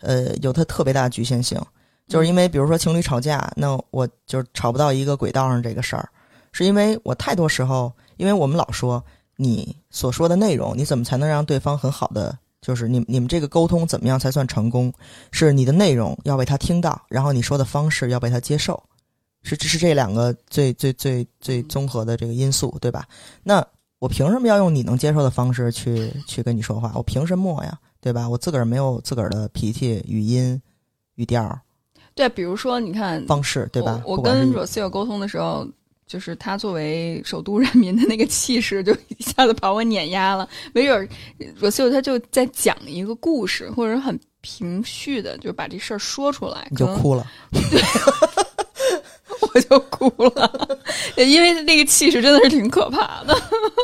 [0.00, 1.60] 呃，有它特别大的局限性。
[2.08, 6.08] 就是因为比如说情侣吵架，那我就是吵不到一个轨道上这个事儿，
[6.50, 9.02] 是因为我太多时候，因为我们老说
[9.36, 14.90] 你所说的内容，你怎么才能让对方很好的，就是你你们这个沟通怎么样才算成功？
[15.32, 18.82] 是你的内容要被他听到，然后你说的方式要被他接受，
[19.42, 23.04] 是这是这两个最最最最综合的这个因素，对吧？
[23.42, 23.62] 那
[23.98, 26.92] 我凭什么要用你能接受的方式去去跟你说话？
[26.94, 27.78] 我凭什么呀？
[28.00, 28.28] 对吧？
[28.28, 30.60] 我自个儿没有自个儿的脾气、语音、
[31.16, 31.60] 语调、
[32.14, 34.02] 对，比如说你看，方式，对吧？
[34.04, 35.66] 我跟 r o s i o 沟通的时候，
[36.12, 40.46] 就是他作为首都人民的那个气势，就一下子把我碾压了。
[40.74, 41.08] 没准儿
[41.58, 47.26] Rocio 他就在讲一个故事，或者很平叙的就把这事儿说出来， 你就哭了。
[47.50, 47.80] 对
[49.40, 50.78] 我就哭了，
[51.16, 53.34] 因为那个气势真的是挺可怕的。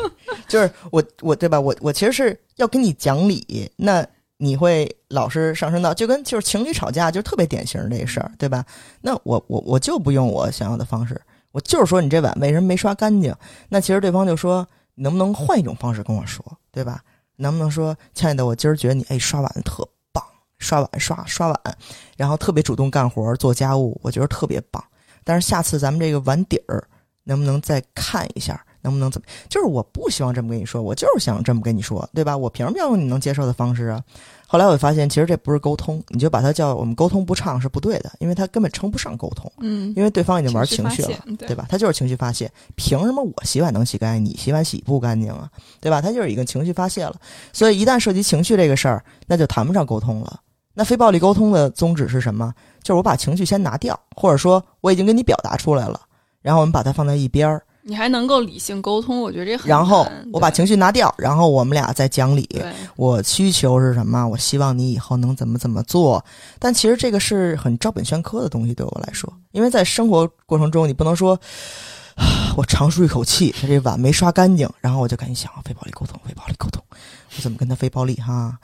[0.46, 1.58] 就是我我对吧？
[1.58, 8.66] 我我其实是要跟你讲理，那你会老是上升到就跟就是情侣吵架，就特别典型的这事儿，对吧？
[9.00, 11.18] 那我我我就不用我想要的方式，
[11.59, 13.35] 我就是说你这碗为什么没刷干净？
[13.68, 16.40] 那其实对方就说能不能换一种方式跟我说，
[16.71, 17.03] 对吧？
[17.35, 20.23] 能不能说亲爱的，我今儿觉得你哎刷碗特棒，
[20.61, 21.61] 刷碗刷刷碗，
[22.16, 24.81] 然后特别主动干活做家务，我觉得特别棒。
[25.25, 26.87] 但是下次咱们这个碗底儿
[27.25, 28.64] 能不能再看一下？
[28.83, 29.27] 能不能怎么？
[29.49, 32.37] 就是我不希望这么跟你说，我就是想这么跟你说，对吧？
[32.37, 34.01] 我凭什么要用你能接受的方式啊？
[34.50, 41.66] 后来我发现，其实这不是沟通，你就把它叫我们沟通不畅是不对的，因为它根本称不上沟通，嗯，因为对方已经玩情绪了，对吧？
[41.68, 45.50] 他就是情绪发泄，凭什么我洗碗能洗干净，你洗碗洗不干净啊？
[45.80, 46.00] 对吧？
[46.00, 47.14] 他就是已经情绪发泄了，
[47.52, 50.40] 所以一旦涉及情绪这个事儿，那就谈不上沟通了。
[50.72, 52.54] 那非暴力沟通的宗旨是什么？
[52.82, 56.00] 就是我把情绪先拿掉，或者说我已经跟你表达出来了，
[56.40, 62.46] 然后我们把它放在一边儿，你还能够理性沟通，我觉得这很然后我把情绪拿掉，然后我们俩再讲理。
[62.96, 64.29] 我需求是什么？
[64.29, 66.22] 我希望你以后能怎么怎么做。
[66.59, 71.33] 但其实这个是很照本宣科的东西，对我来说，因为在生活过程中，你不能说，
[72.16, 76.83] 啊 我长舒一口气，他这碗没刷干净，然后我就赶紧想非暴力沟通，非暴力沟通，
[77.38, 78.59] 我怎么跟他非暴力哈？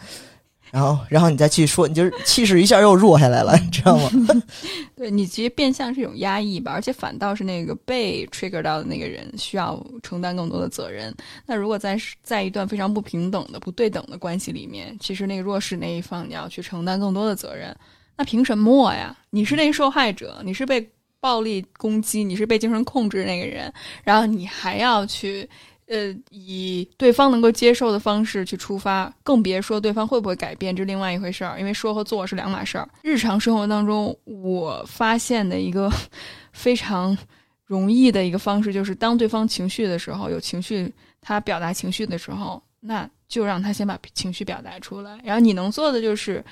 [0.75, 4.11] 然后，然后你再去说，你就是气势一下又弱下来了， 你知道吗？
[4.97, 11.15] 对，你其实变相是一种压抑吧，而且反倒是那个被 trigger 到的那个人需要承担更多的责任。
[11.47, 17.73] 那如果在在一段非常不平等的、不对等的关系里面，其实那个弱势那一方你要去承担更多的责任，
[18.17, 19.17] 那凭什么呀？
[19.31, 20.85] 你是那个受害者，你是被
[21.21, 25.49] 暴力攻击，你是被精神控制那个人，然后你还要去
[25.87, 31.59] 呃，以对方能够接受的方式去出发，更别说对方会不会改变，这另外一回事儿。
[31.61, 32.88] 因为说和做是两码事儿。
[33.03, 35.90] 日常生活当中，我发现的一个
[36.53, 37.16] 非常
[37.64, 45.18] 容易的一个方式，就是当对方情绪的时候，有情绪，他表达情绪的时候，那就让他先把情绪表达出来。
[45.23, 46.44] 然后你能做的就是，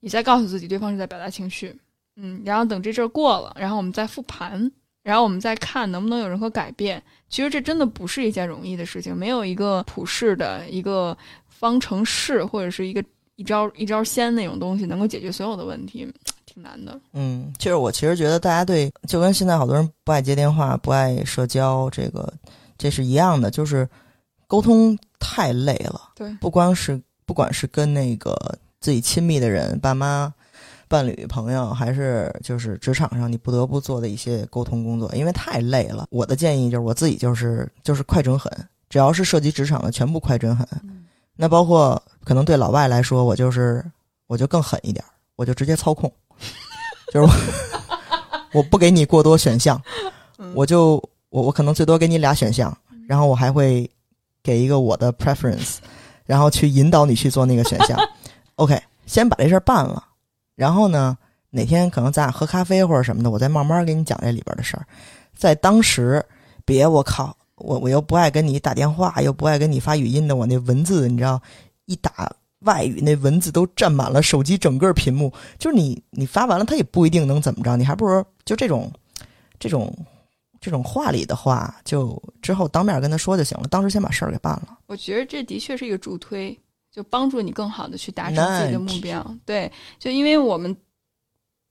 [0.00, 1.74] 你再告诉自己，对方是在表达情绪，
[2.16, 4.70] 嗯，然后等这阵儿过了，然后我们再复盘。
[5.04, 7.00] 然后我们再看能不能有任何改变。
[7.28, 11.16] 其实这真的不是一件容易的事情，没有一个普世的一个
[11.48, 13.04] 方程式或者是一个
[13.36, 16.10] 一招一招鲜那种东西能够解决所有的问题，
[16.46, 16.98] 挺难的。
[17.12, 22.32] 嗯，其实我其实觉得大家对就跟现在好多人不爱接电话、不爱社交，这个
[22.78, 23.88] 这是一样的，就是
[24.46, 26.00] 沟通太累了。
[26.14, 28.34] 对，不光是不管是跟那个
[28.80, 30.32] 自己亲密的人、爸妈。
[30.88, 36.06] 伴侣、朋友，还是就是职场上你不得不做的一些沟通工作，因为太累了。
[36.10, 38.50] 我的建议就是，我自己就是就是快准狠，
[38.88, 40.66] 只要是涉及职场的，全部快准狠。
[40.82, 41.04] 嗯、
[41.36, 43.84] 那包括可能对老外来说，我就是
[44.26, 45.04] 我就更狠一点，
[45.36, 46.12] 我就直接操控，
[47.12, 47.32] 就是我
[48.60, 49.80] 我不给你过多选项，
[50.54, 52.76] 我就我我可能最多给你俩选项，
[53.08, 53.90] 然后我还会
[54.42, 55.76] 给一个我的 preference，
[56.26, 57.98] 然后去引导你去做那个选项。
[58.56, 60.04] OK，先把这事儿办了。
[60.54, 61.16] 然后呢，
[61.50, 64.86] 哪天可能咱俩喝咖啡或者什么的，我再慢慢给你讲这里边的事儿。
[65.34, 66.24] 在当时，
[66.64, 71.40] 别我靠，我我又不爱跟你打电话，又不爱跟你发语音的，我那文字你知道，
[71.86, 75.32] 一打外语那文字都占满了手机整个屏幕。
[75.58, 78.90] 就是你你发完了，他也不一定能怎么着，你还不如就这种
[79.58, 79.92] 这种
[80.60, 83.66] 这种话里的话，就之后当面跟他说就行了。
[83.68, 84.78] 当时先把事儿给办了。
[84.86, 86.56] 我觉得这的确是一个助推。
[86.94, 89.36] 就帮助你更好的去达成自己的目标。
[89.44, 90.76] 对，就因为我们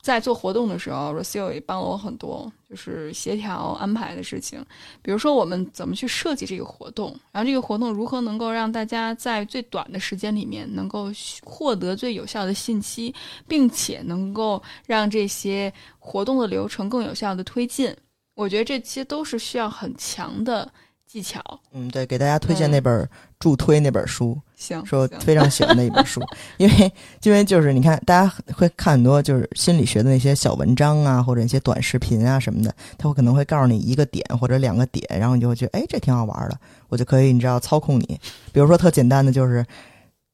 [0.02, 4.62] 在做活动的时候 r o s i l 也帮了我很多，就是协调安排的事情。
[5.02, 11.10] 比如说，我们怎么去设计这个活动，然后这个活动如何能够让大家在最短的时间里面能够
[11.42, 13.16] 获得最有效的信息，
[13.48, 17.96] 并且能够让这些活动的流程更有效的推进。
[18.36, 20.70] 我觉得这些都是需要很强的
[21.14, 21.40] 技巧。
[21.74, 24.36] 嗯，对，给大家推荐那本助推那本书。
[24.56, 26.20] 行，说非常喜欢的一本书，
[26.58, 36.58] 因为因为就是你看，大家会看很多就是心理学的那些小文章啊，或者一些短视频啊什么的，他会可能会告诉你一个点或者两个点，然后你就会觉得，哎，这挺好玩的，
[36.90, 38.20] 我就可以你知道操控你。
[38.52, 39.64] 比如说特简单的就是，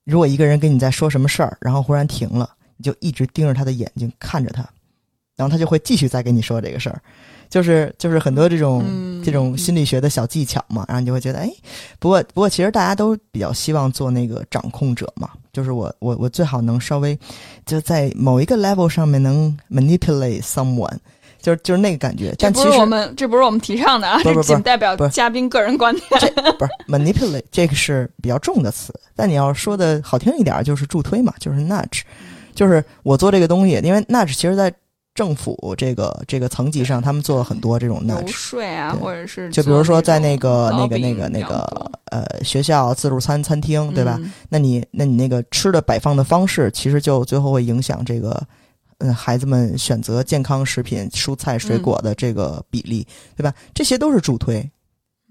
[0.06, 4.64] 如果一个人跟你在说什么事儿，然后忽然停了，你就一直盯着他的眼睛看着他，
[5.36, 7.02] 然后他就会继续再跟你说这个事儿。
[7.50, 11.50] 就是就是很多这种、嗯、这种心理学的小技巧嘛，然后你就会觉得，哎，
[11.98, 17.18] 不过不过其实大家都比较希望做那个掌控者嘛，就是我我我最好能稍微
[17.66, 20.96] 就在某一个 level 上面能 manipulate someone，
[21.42, 22.36] 就是就是那个感觉。
[22.38, 26.34] 但其实我们这不是我们提倡的啊，这 仅代表嘉宾个人观点。
[26.60, 32.02] 不是 manipulate 这个是比较重的词，但你要说的好听一点，就是助推嘛，就是 nudge，
[32.54, 34.72] 就是我做这个东西，因为 nudge 其实在。
[35.20, 44.16] 政府这个这个层级上，他们做了很多这种游说啊，或者是就比如说在那个那个那那个那个呃学校自助餐餐厅，对吧？
[44.22, 48.42] 嗯、那你那你那个吃的摆放的方式，其实就最后会影响这个
[49.00, 53.54] 嗯孩子们选择健康食品、蔬菜水果的这个比例，嗯、对吧？
[53.74, 54.72] 这些都是助推。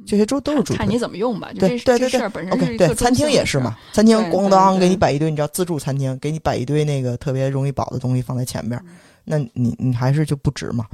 [0.06, 1.50] 这些都都是助推，看你怎么用吧。
[1.58, 3.76] 对对对对，OK，对，餐厅也是嘛。
[3.92, 8.94] 餐厅咣当给你摆一堆，你知道自助餐厅给你摆一堆那个特别容易饱的东西放在前边，嗯、
[9.28, 10.86] 那你你还是就不值嘛。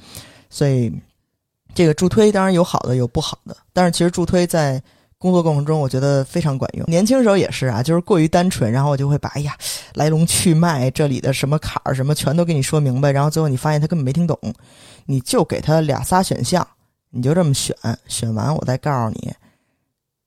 [0.50, 0.92] 所以
[1.74, 4.82] 这个助推当然有好的有不好的，但是其实助推在
[5.18, 6.84] 工作过程中我觉得非常管用。
[6.88, 9.56] 年轻时候也是啊，就是过于单纯，然后我就会把哎呀
[9.94, 14.38] 来龙去脉这里的什么坎儿什么全都给你说明白，然后最后你发现他根本没听懂，
[15.06, 16.66] 你就给他俩仨选项。
[17.16, 17.76] 你就这么选，
[18.08, 19.32] 选完我再告诉你，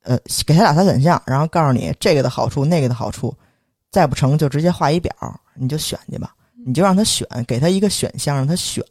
[0.04, 3.36] 呃，给他俩仨选项，然后告诉你这个的好处，那个的好处，
[3.92, 5.14] 再不成就直接画一表，
[5.54, 6.34] 你就选去吧。
[6.66, 8.84] 你就让他选，给他一个选项让他选，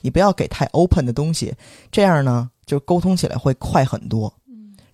[0.00, 1.54] 你不要给太 open 的东西，
[1.90, 4.32] 这样呢就沟通起来会快很多。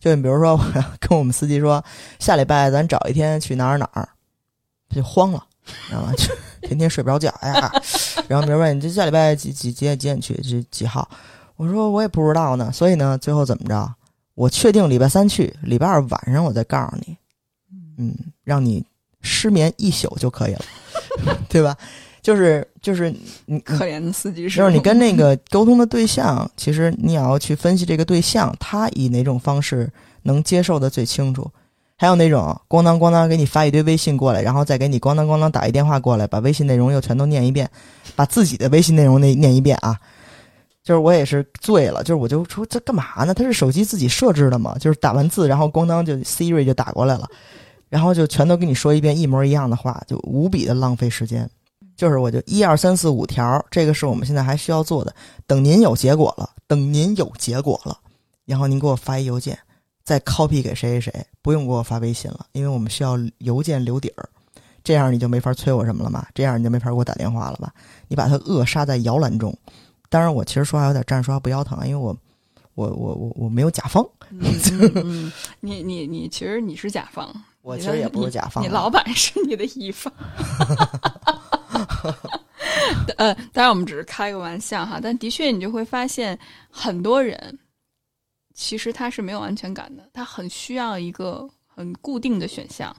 [0.01, 1.83] 就你比如说，我跟我们司机说，
[2.19, 4.09] 下礼拜咱找一天去哪儿哪儿，
[4.89, 5.47] 他就慌了，
[5.89, 6.13] 知道吗？
[6.13, 7.73] 就天天睡不着觉，哎呀，
[8.29, 11.09] 然后比如说你这下礼拜几几几点几点去，几几号？
[11.57, 13.95] 我说我也不知道呢，所以呢，最后怎么着？
[14.35, 17.17] 我确定礼拜三去，礼拜二晚上我再告诉你，
[17.97, 18.85] 嗯，让你
[19.23, 20.65] 失眠一宿就可以了，
[21.49, 21.75] 对吧？
[22.25, 23.15] 就是就是
[23.45, 31.51] 你可怜的司机就是你跟那个沟通的对象，其实你也要去分析这个对象，他以哪种方式能接受的最清楚。
[31.99, 37.71] 还有那种咣当咣当给你发一堆微信过来，然后再给你咣当咣当打一电话过来，把微信内容又全都念一遍，
[38.17, 40.01] 把自己的微信内容那念一遍啊。
[40.83, 43.35] 就是我也是醉了，就是我就说这干嘛呢？
[43.35, 44.75] 他是手机自己设置的嘛？
[44.81, 47.29] 就是打完字，然后咣当就 Siri 就打过来了，
[47.91, 51.49] 然后就全都跟你说一遍一模一样的话，就无比的浪费时间。
[51.97, 55.15] 就是我就一二三四五条，这个是我们现在还需要做的。
[55.47, 57.99] 等您有结果了，等您有结果了，
[58.45, 59.59] 然后您给我发一邮件，
[60.03, 64.29] 再 copy 给谁谁谁，不用给我发微信了，因为我们需要邮件留底儿。
[64.83, 66.27] 这样你就没法催我什么了嘛？
[66.35, 67.73] 这样你就没法给我打电话了吧？
[68.09, 69.57] 你把它扼杀在摇篮中。
[70.11, 72.15] 当然，我其实说话有点站着说话不腰疼啊，因为我
[72.75, 74.43] 我我我我没有甲方，嗯
[74.73, 77.33] 嗯嗯，你你你，其实你是甲方，
[77.63, 78.67] 我其实也不是甲方啊。
[78.67, 80.13] 你老板是你的乙方。
[83.19, 86.39] 呃，当然我们只是开个玩笑哈，但的确你就会发现，
[86.71, 87.59] 很多人
[88.55, 92.95] 其实他是没有安全感的，他很需要一个很固定的选项。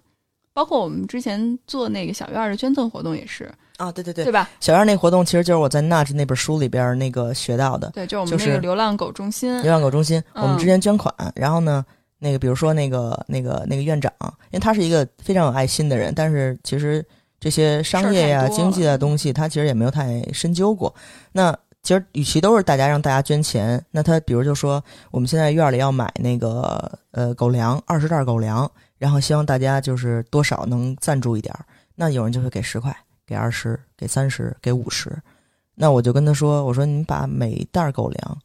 [0.54, 4.50] 包括我们之前做那个小院儿的捐赠活动也是，啊，对对对对，吧？
[4.62, 7.90] 小院那活动其实就是我在《Nudge》那本书里边那个学到的。
[7.90, 11.86] 对，就是我们那个流浪狗中心，流浪狗中心，嗯我们之前捐款，然后呢，
[12.20, 17.06] 那个比如说那个那个那个院长，因为他是一个非常有爱心的人，但是其实
[17.46, 20.92] 这些商业呀、经济的东西，他其实也没有太深究过。
[21.32, 28.68] 那其实与其都是大家让大家捐钱，那他比如就说我们现在院里要买那个呃狗粮，二十袋狗粮，
[28.98, 35.16] 然后希望大家就是多少能赞助一点儿，那有人就会给十块，给二十，给三十，给五十。
[35.76, 38.38] 那我就跟他说，我说你把每袋狗粮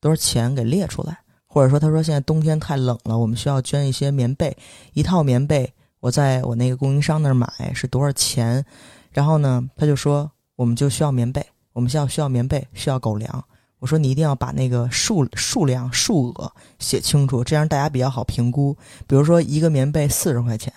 [0.00, 1.16] 多少钱给列出来，
[1.46, 4.56] 或者说他说现在冬天太冷了，我们需要捐一些棉被，
[4.94, 5.72] 一套棉被
[6.02, 8.64] 我在我那个供应商那儿买是多少钱？
[9.12, 13.44] 然后呢，他就说我们就需要棉被，我们需要需要棉被，需要狗粮。
[13.78, 18.76] 我说你一定要把那个数数量数额写清楚，这样大家比较好评估。
[19.06, 20.72] 比如说一个棉被四十块钱，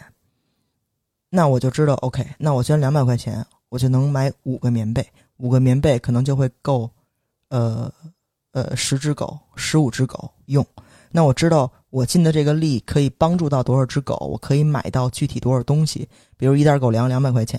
[1.31, 5.03] 那我就知道 OK，那我捐两百块钱，我就能买五个棉被，
[5.37, 6.87] 五个棉被可能就会够，
[7.49, 7.91] 呃
[8.51, 10.63] 呃十只狗、十五只狗用。
[11.09, 16.05] 那我知道我尽的这个力可以帮助到多少只狗，我可以买到具体多少东西。
[16.35, 17.57] 比如一袋狗粮两百块钱，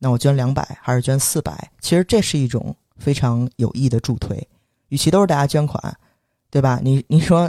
[0.00, 1.70] 那我捐两百还是捐四百？
[1.80, 4.36] 其实这是一种非常有益的助推。
[4.88, 5.80] 与其都是大家捐款，
[6.50, 6.80] 对吧？
[6.82, 7.48] 你你说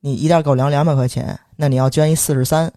[0.00, 2.72] 你一袋狗粮两百块钱，那你要捐一四十三，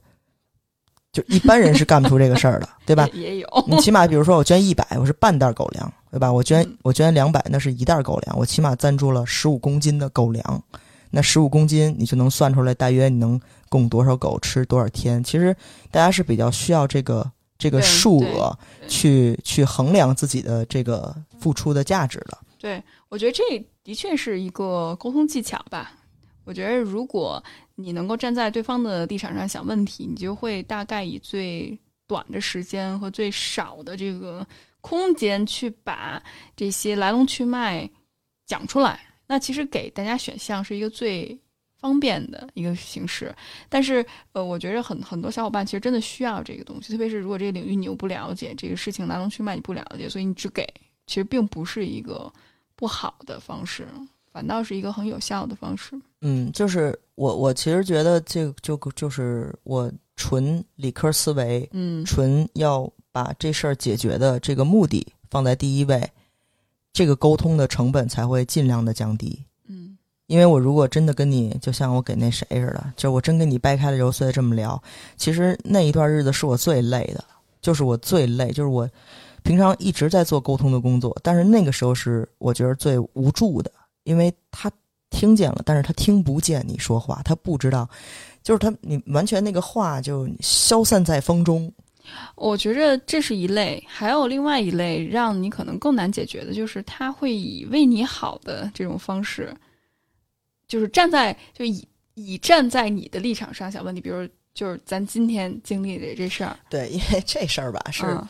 [1.13, 3.07] 就一般人是干不出这个事儿的， 对吧？
[3.13, 6.29] 也也有，你起码比如说我捐一百，我是半袋狗粮，对吧？
[6.29, 10.61] 我捐嗯我捐两百，那是一袋狗粮，我起码赞助了十五公斤的狗粮。
[11.11, 13.39] 那十五公斤，你就能算出来大约你能
[13.69, 15.23] 供多少狗吃多少天。
[15.23, 15.55] 其实
[15.91, 22.37] 大家是比较需要这个这个数额去去衡量自己的这个付出的价值的。
[22.57, 23.43] 对，我觉得这
[23.83, 25.93] 的确是一个沟通技巧吧。
[26.43, 27.43] 我觉得如果
[27.75, 31.77] 你能够站在对方的立场上想问题，你就会大概以最
[32.07, 34.45] 短的时间和最少的这个
[34.81, 36.21] 空间去把
[36.55, 37.89] 这些来龙去脉
[38.45, 38.99] 讲出来。
[39.27, 41.37] 那其实给大家选项是一个最
[41.77, 43.33] 方便的一个形式，
[43.69, 50.65] 但是呃，我觉得很很多小伙伴其实真的需要这个东西，特别是如果这个领域你又不了解，这个事情来龙去脉你不了解，所以你只给，
[51.05, 52.31] 其实并不是一个
[52.75, 53.87] 不好的方式，
[54.31, 55.99] 反倒是一个很有效的方式。
[56.21, 66.09] 嗯，就是我我其实觉得这个就就是我纯理科思维，嗯纯要把这事儿解决的这个目的放在第一位，
[66.95, 69.43] 这个沟通的成本才会尽量的降低。
[69.67, 74.81] 嗯因为我如果真的跟你，就像我给那谁似的，就是我真跟你掰开了揉碎了这么聊，
[75.17, 77.23] 其实那一段日子是我最累的，
[77.61, 78.89] 就是我最累，就是我
[79.43, 83.69] 平常一直在做沟通的工作，但是那个时候是我觉得最无助的，
[84.05, 84.71] 因为他
[85.11, 87.87] 听见了，但是他听不见你说话，他不知道，
[88.41, 91.71] 就是他你完全那个话就消散在风中。
[92.35, 99.53] 我觉着这是一类，还有另外一类让你可能更难解决的，就是他会以为你好的这种方式，
[100.67, 108.27] 就是站在就以以站在你的立场上想问题，比如就是咱今天经历的这事儿，对，因为这事儿吧是，嗯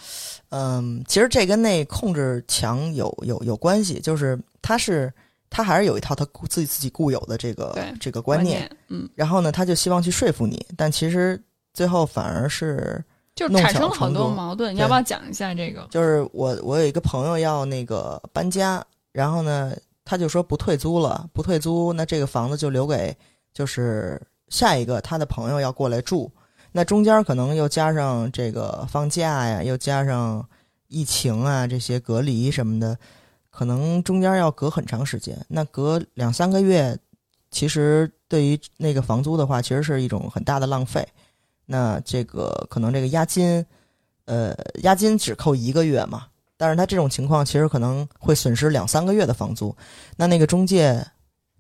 [0.50, 5.14] 嗯，其实这跟那控制强有有有关系，就是他是
[5.52, 11.40] 他还是有一套他自己自己固有的这个这个观观念，，嗯，然后呢，他就希望去说服你，但其实
[11.74, 13.04] 最后反而是
[13.36, 14.74] 就产生了很多矛盾。
[14.74, 15.86] 你要不要讲一下这个？
[15.92, 18.82] 就是我我有一个朋友要那个搬家，
[19.12, 19.76] 然后呢，
[20.06, 23.16] 他就说不退租了，不退租，那这个房子就留给
[23.54, 26.32] 就是下一个他的朋友要过来住，
[26.72, 30.48] 那中间可能又加上这个放假呀，又加上
[30.88, 32.98] 疫情啊这些隔离什么的，
[33.50, 36.98] 可能中间要隔很长时间，那隔两三个月，
[37.52, 41.06] 其实对于那个房租的话，其实是一种很大的浪费。
[41.66, 43.66] 那这个可能这个押金，
[44.26, 49.76] 呃，押金只扣一个月嘛，但是他这种情况其实可能会损失两三个月的房租。
[50.18, 51.06] 那那个中介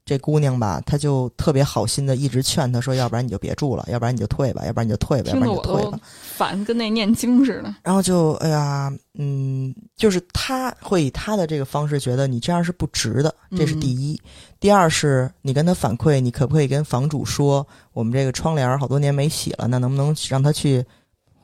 [0.05, 5.99] 这姑娘吧，她就特别好心的一直劝他说，要不然你就别住了，要不然你就退吧，要不然你就退吧，要不然你就退吧。
[6.37, 7.73] 烦，跟那念经似的。
[7.81, 14.19] 然后就哎呀，嗯，就是他会以他的这个方式觉得你这样是不值的，这是第一。
[14.59, 20.85] 第二是你跟他反馈，你可不可以跟房主说，我们这个窗帘好多年没洗了，那能不能让他去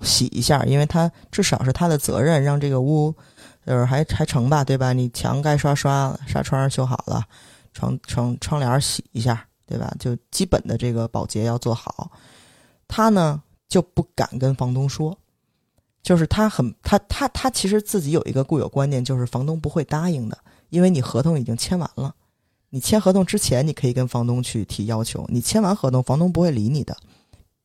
[0.01, 0.64] 洗一下？
[0.66, 3.12] 因为他至少是他的责任，让这个屋
[3.66, 4.93] 就是还还成吧，对吧？
[4.93, 7.24] 你墙该刷刷了，纱窗修好了，
[7.74, 9.93] 窗窗窗帘儿洗一下，对吧？
[9.99, 12.11] 就基本的这个保洁要做好。
[12.88, 15.17] 他呢就不敢跟房东说。
[16.03, 20.36] 就是他很他他他其实自己有一个固有观念，就是房东不会答应的，
[20.69, 22.15] 因为你合同已经签完了。
[22.72, 26.97] 你签合同之前，你可以跟房东去提要求；你签完合同，房东不会理你的。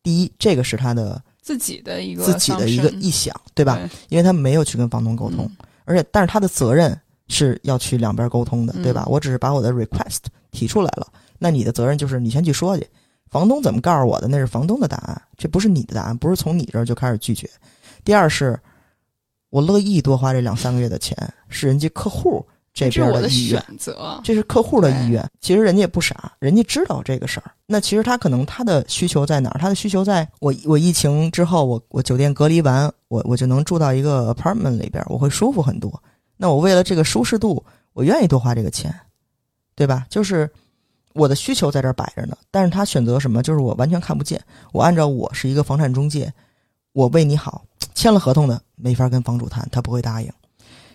[0.03, 3.81] 第一，这个是他的自己的一个自己的一个臆想，对对吧？？
[4.11, 9.05] 因为他没有去跟房东沟通，嗯而且但是他的责任是要去两边沟通的，嗯对吧？
[9.09, 10.19] 我只是把我的 request
[10.51, 11.07] 提出来了，
[11.39, 12.87] 那你的责任就是你先去说去，
[13.31, 17.51] 房东怎么告诉我的那是房东的答案，这不是你的答案，不是从你这儿就开始拒绝。
[18.05, 18.59] 第二是，
[19.51, 21.17] 我乐意多花这两三个月的钱，
[21.49, 23.77] 是人家客户这这是我的意愿选。
[23.79, 24.21] 择。
[24.23, 25.29] 这是客户的意愿。
[25.41, 27.51] 其实人家也不傻，人家知道这个事儿。
[27.67, 29.59] 那其实他可能他的需求在哪儿？
[29.59, 36.01] 他的需求在我我疫情之后，我我酒店隔离完，我我就能住到一个 apartment 里边，我会舒服很多。
[36.37, 38.95] 那我为了这个舒适度，我愿意多花这个钱，
[39.75, 40.07] 对吧？
[40.11, 40.51] 就是
[41.15, 42.37] 我的需求在这儿摆着呢。
[42.51, 43.43] 但是他选择什么？
[43.43, 44.43] 就是我完全看不见。
[44.73, 46.33] 我按照我是一个房产中介，
[46.93, 47.65] 我为你好，
[47.95, 50.31] 签了合同的没法跟房主谈，他不会答应。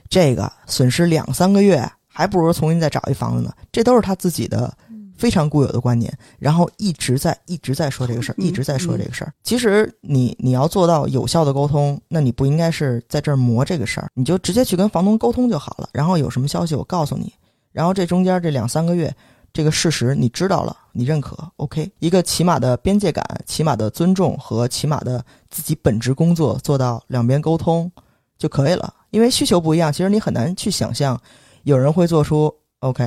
[0.09, 3.53] 这个损失两三个月，还不如重新再找一房子呢。
[3.71, 4.75] 这都是他自己的
[5.21, 9.31] 非常固有的观念，然后一直在一直在说这个事儿，嗯一直在说这个事儿。
[9.43, 15.87] 其实你你要做到有效的沟通，那你不应该是在这儿磨这个事儿，你就直接去跟房东沟通就好了。
[15.93, 17.31] 然后有什么消息我告诉你，
[17.71, 19.15] 然后这中间这两三个月。
[19.53, 27.91] 这个事实你知道了，你认可，OK，一个起码的边界感、起码的尊重和起码的自己本职工作做到两边沟通
[28.37, 28.93] 就可以了。
[29.09, 31.19] 因为需求不一样，其实你很难去想象
[31.63, 32.49] 有人会做出
[32.79, 33.05] OK。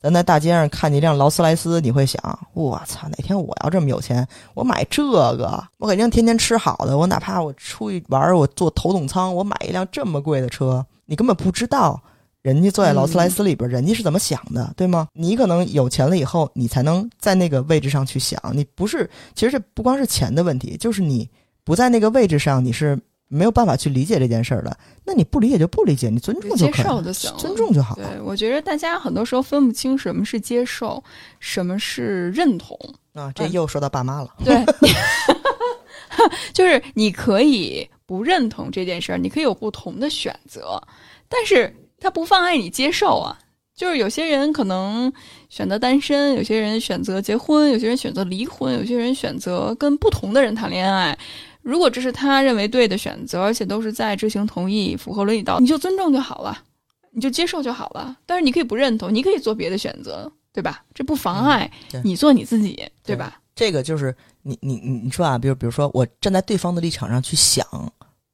[0.00, 5.02] 咱在大街上看见一辆劳斯莱斯，你会想：我操，哪天我要这么有钱，我买这
[5.36, 6.96] 个，我肯定天天吃好的。
[6.96, 12.00] 我哪怕我出去玩，我坐头等舱，我买一辆这么贵的车，你根本不知道
[12.42, 15.08] 人家坐在劳斯莱斯里边，人家是怎么想的，对吗？
[15.14, 18.40] 你可能有钱了以后，你才能在那个位置上去想。
[18.52, 21.28] 你不是，其实这不光是钱的问题，就是你
[21.64, 22.96] 不在那个位置上，你是
[23.28, 24.76] 没有办法去理解这件事儿的。
[25.04, 28.08] 那你不理解就不理解，你尊重就接可以了，受就行了尊重就好了。
[28.08, 31.02] 对，我觉得大家很多时候分不清什么是接受，
[31.40, 32.78] 什么是认同。
[33.14, 34.28] 啊，这又说到爸妈了。
[34.44, 34.64] 对，
[36.52, 40.80] 就是你可以不认同这件事儿，你可以有不同的选择，
[41.28, 43.38] 但是它不妨碍你接受啊。
[43.74, 45.12] 就是有些人可能
[45.50, 51.16] 选择单身，有些人选择结婚，有些人选择离婚，有些人选择跟不同的人谈恋爱。
[51.66, 56.56] 如果这是他认为对的选择，而且都是在知情同意、符合伦理道德，你就尊重就好了，
[57.10, 58.16] 你就接受就好了。
[58.24, 60.84] 但是你可以不认同，你可以做别的选择，对吧？
[60.94, 61.68] 这不妨碍
[62.04, 63.40] 你做你自己，对对吧？
[63.56, 67.66] 这个就是你你你你说啊，比如比如说，我站在对方的立场上去想，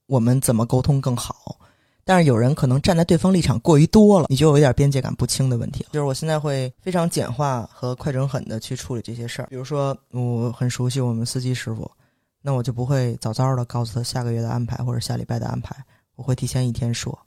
[0.07, 1.57] 我们怎么沟通更好。
[2.05, 5.89] 但是有人可能站在对方立场过于多了，你就有一点边界感不清的问题了。
[5.93, 9.47] 就是我现在会非常简化和快准狠的去处理这些事儿。
[9.49, 11.91] 比如说，我很熟悉我们司机师傅，
[12.43, 15.75] 那我就不会早早的告诉他下个月的安排或者下礼拜的安排，
[16.17, 17.19] 我会提前一天说，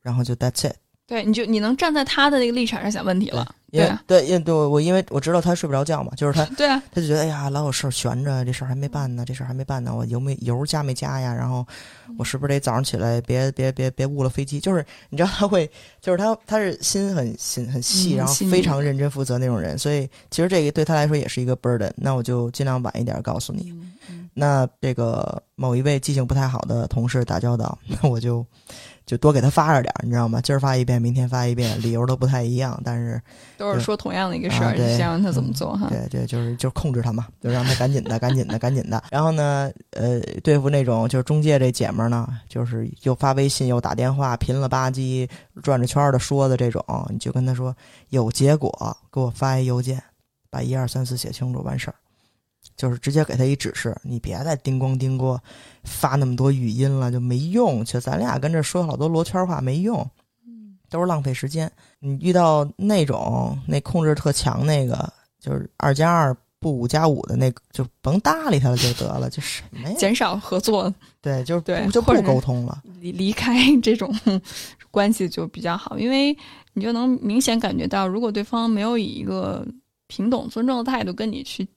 [0.00, 0.76] 然后就 that's it。
[1.06, 3.52] 对，你就你能站在他的那个立场上想问题了，
[4.06, 11.34] 对因为对我我因为我知道他睡不着觉嘛，就是他 对啊，他就觉得哎呀，老有事儿悬着，这事儿还没办呢，这事儿还没办呢，我油没油加没加呀？
[11.34, 11.66] 然后
[12.16, 14.60] 我是不是得早上起来别别别别误了飞机？
[14.60, 15.68] 就是你知道他会，
[16.00, 21.90] 就是他他是心很心很细，然后非常认真负责那种人，所以其实这个对他来说也是一个 burden。
[21.96, 23.74] 那我就尽量晚一点告诉你。
[24.40, 28.44] 那这个某一位记性不太好的同事打交道， 那我就
[29.04, 30.40] 就多给他发着点儿，你知道吗？
[30.40, 33.20] 今儿发一遍，明天发一遍，理由都不太一样，但是
[33.58, 35.88] 都是说同样的一个事儿，啊对想让他怎么做哈？
[35.90, 39.04] 对对，就是就是控制他嘛，就让他赶紧的、赶紧的、赶紧的。
[39.10, 45.28] 然后呢，呃，对付那种就是中介这姐们儿呢，就是又发微信又打电话，贫了吧唧
[45.62, 47.76] 转着圈儿的说的这种，你就跟他说
[48.08, 50.02] 有结果，给我发一邮件，
[50.48, 51.94] 把一二三四写清楚，完事儿。
[52.80, 55.38] 就是直接给他一指示，你别再叮咣叮咣
[55.84, 57.84] 发那么多语音了，就没用。
[57.84, 60.08] 其实咱俩跟这说好多罗圈话没用，
[60.88, 61.70] 都是浪费时间。
[61.98, 69.94] 你遇到那种那控制特强那个，就是二加二不五加五的那个，就甭搭理他了就得了，就什么呀？
[69.98, 72.82] 减少合作，对，就是对不就不沟通了。
[72.98, 74.10] 离离开 这种
[74.90, 76.34] 关系就比较好，因为
[76.72, 79.66] 你就能明显感觉到，如果对方没有以一个
[80.06, 81.68] 平等、尊重的态度跟你去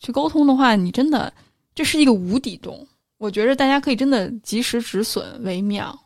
[0.00, 1.32] 去沟通的话，你真的
[1.72, 2.84] 这是一个无底洞。
[3.18, 5.96] 我觉得大家可以真的及时止损为妙。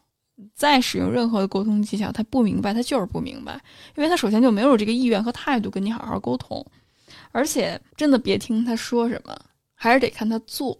[0.53, 3.55] 再使用任何的沟通技巧，他不明白，他就是不明白，
[3.95, 6.65] 因为他首先就没有这个意愿和态度跟你好好沟通，
[7.31, 9.33] 而且真的别听他说什么，
[9.77, 10.77] 还是得看他做，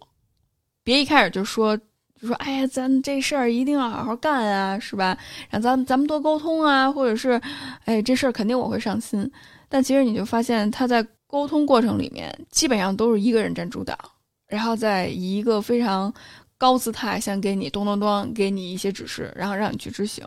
[0.83, 1.75] 别一开始就说
[2.19, 5.17] 就说，哎呀，咱这事儿一定要好好干啊，是吧？
[5.49, 7.41] 让咱咱们多沟通啊，或者是，
[7.85, 9.31] 哎，这事儿肯定我会上心。
[9.69, 11.01] 但其实你就发现他在
[11.35, 13.97] 沟通过程里面，基本上都是一个人占主导，
[14.47, 16.13] 然后再以一个非常
[16.57, 20.25] 高姿态，先给你咚咚咚给你一些指示，然后让你去执行。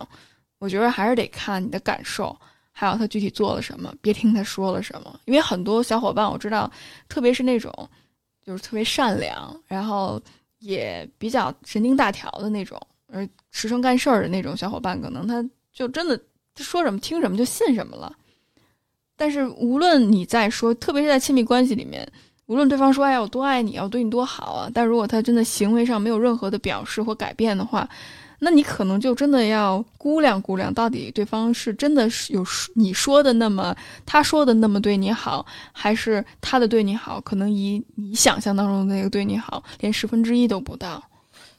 [0.59, 2.37] 我觉得还是得看你的感受，
[2.73, 5.19] 还有他具体做了什么，别听他说了什么。
[5.25, 6.71] 因为很多小伙伴我知道，
[7.09, 7.73] 特别是那种
[8.45, 10.21] 就是特别善良，然后。
[10.61, 12.77] 也比较神经大条的那种，
[13.13, 15.41] 而实诚干事儿的那种小伙伴，可能他
[15.73, 16.21] 就真的
[16.53, 18.13] 他说什么听什么就信什么了。
[19.19, 22.09] 但是无论你在说，特别是在亲密关系里面，
[22.47, 27.87] 无论对方说“哎呀，我多爱你，我对你多好啊”，但如果他真的行为上没有任何的表示或改变的话，
[28.39, 32.47] 那你可能就真的要估量估量，到底对方是真的是有
[32.77, 33.75] 你说的那么
[34.07, 41.03] 他说的那么对你好，还是他的对你好，可能以你想象当中的那个对你好，连十分之一都不到。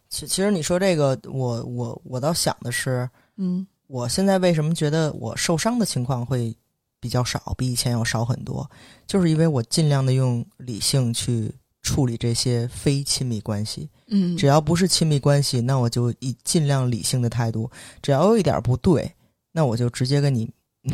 [0.08, 6.56] 其其实你说这个，我我我倒想的是，嗯我现在为什么觉得我受伤的情况会
[7.00, 8.70] 比较少，比以前要少很多，
[9.08, 13.90] 就是因为我尽量的用理性去处理这些非亲密关系。
[14.08, 17.70] 嗯，只要不是亲密关系，那我就以尽量理性的态度。
[18.02, 19.14] 只要有一点不对，
[19.52, 20.50] 那我就直接跟你。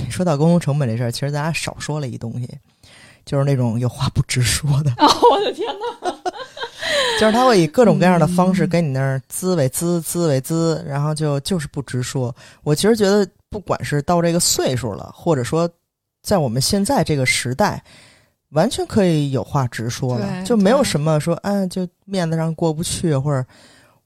[0.10, 2.50] 说到沟通成本这事儿，其实咱俩少说了一东西，
[3.24, 6.12] 就是那种有话不直说的，哦，我的天哪！
[7.20, 12.36] 就是他会以各种各样的方式跟你那儿滋味滋滋味滋，然后就就是不直说。
[12.64, 15.70] 我其实觉得，不管是到这个岁数了，或者说
[16.26, 17.82] 在我们现在这个时代。
[18.50, 23.46] 完全可以有话直说了，就没有什么说啊，就面子上过不去，或者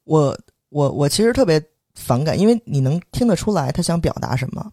[0.06, 0.36] 我
[0.70, 1.62] 我我其实特别
[1.94, 4.72] 反感，因为你能听得出来他想表达什么，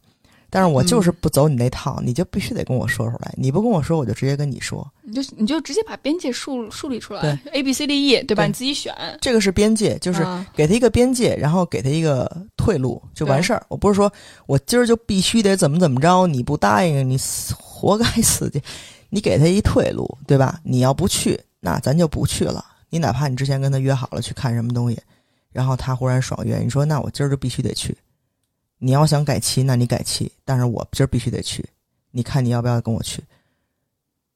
[0.57, 8.44] 但是我就是嗯不走你那套，你就必须得跟我说出来，你不跟我说，我就直接跟你说，你就你就直接把边界树树立出来对，A B C D E，对吧？
[8.44, 13.62] 对你自己选，这个是边界，就是啊给他一个边界，然后给他一个退路就完事儿。
[13.68, 14.11] 我不是说
[14.46, 18.62] 我今儿就必须得怎么怎么着，你不答应你死活该死去。
[19.11, 20.59] 你给他一退路，对吧？
[20.64, 22.64] 你要不去，那咱就不去了。
[22.88, 24.98] 你哪怕你之前跟他约好了去看什么东西，
[25.52, 27.94] 然后他忽然爽约，你说那我今儿就必须得去。
[28.78, 31.68] 你要想改期，那你改期，但是我今儿必须得去。
[32.10, 33.22] 你看你要不要跟我去？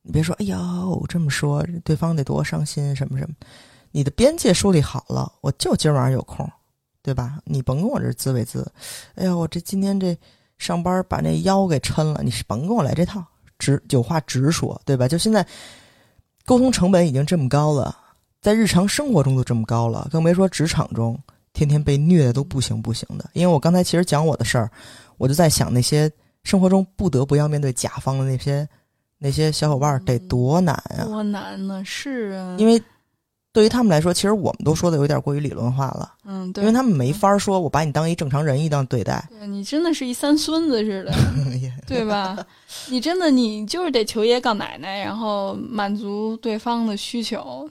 [0.02, 3.34] 你别说，哎呦，这么说对方得多伤心什么什么。
[3.90, 6.48] 你的边界树立好了，我就今儿晚上有空，
[7.02, 7.38] 对吧？
[7.44, 8.70] 你甭跟我这滋味滋。
[9.14, 10.16] 哎呀，我这今天这
[10.58, 13.24] 上班把那腰给抻了，你是甭跟我来这套，
[13.58, 15.06] 直有话直说，对吧？
[15.06, 15.46] 就现在
[16.46, 17.96] 沟通成本已经这么高了，
[18.40, 21.18] 在日常生活中都这么高了，更别说职场中
[21.52, 23.28] 天天被虐的都不行不行的。
[23.32, 24.70] 因为我刚才其实讲我的事儿，
[25.18, 26.10] 我就在想那些
[26.44, 28.68] 生活中不得不要面对甲方的那些
[29.18, 31.04] 那些小伙伴得多难啊！
[31.04, 31.82] 多难呢？
[31.84, 32.82] 是啊，因为
[33.52, 41.12] 对于他们来说，其实我们都说的有点过于理论化了，嗯，对，因为他们没法说我把你当一正常人一样对待，对你真的是一三孙子似的，
[41.86, 42.38] 对吧？
[42.88, 47.68] 你真的你就是得求爷告奶奶，然后满足对方的需求。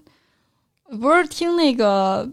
[1.00, 2.30] 不是听那个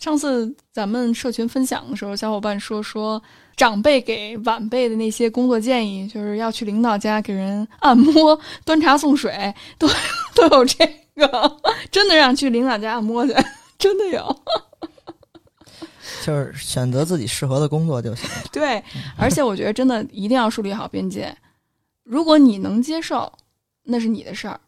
[0.00, 3.22] 上次咱们社群分享的时候，小伙伴说说
[3.54, 9.86] 长辈给晚辈的那些工作建议，就是要去领导家给人按摩、 端茶送水，都
[10.34, 10.74] 都有这
[11.14, 11.56] 个，
[11.92, 13.34] 真的让去领导家按摩去，
[13.78, 14.36] 真的有。
[16.24, 18.28] 就是选择自己适合的工作就行。
[18.50, 18.82] 对，
[19.18, 21.34] 而且我觉得真的一定要树立好边界。
[22.04, 23.30] 如果你能接受，
[23.84, 24.58] 那是你的事儿。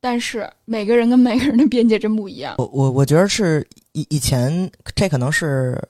[0.00, 2.54] 但是每个人跟每个人的边界真不一样。
[2.58, 3.66] 我我我觉得是
[3.96, 5.80] 以以前这可能是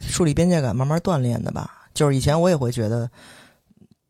[0.00, 1.70] 树立边界感慢慢锻炼的吧。
[1.94, 3.10] 就是以前我也会觉得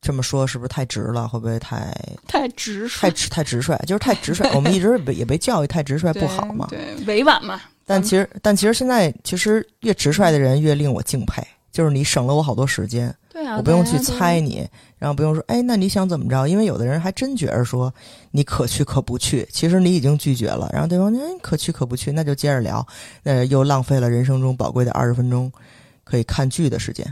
[0.01, 1.29] 这么说是不是太直了？
[1.29, 1.95] 会不会太
[2.27, 3.77] 太直率太率直太直率？
[3.87, 4.49] 就是太直率。
[4.57, 6.67] 我们一直被也被教育太直率不好嘛。
[6.69, 7.61] 对委婉嘛。
[7.87, 11.47] 但其实但其实现在其实越直率的人越令我敬佩。
[11.71, 14.65] 就是你省了我好多时间，对啊，我不用去猜你，
[14.97, 16.47] 然后不用说，哎，那你想怎么着？
[16.47, 17.93] 因为有的人还真觉着说
[18.31, 22.87] 你可去可不去，其实你已经拒绝了，然后对方哎可去可不去，那就接着聊，
[23.25, 25.51] 那又浪费了人生中宝贵的二十分钟
[26.05, 27.05] 可以看剧的时间。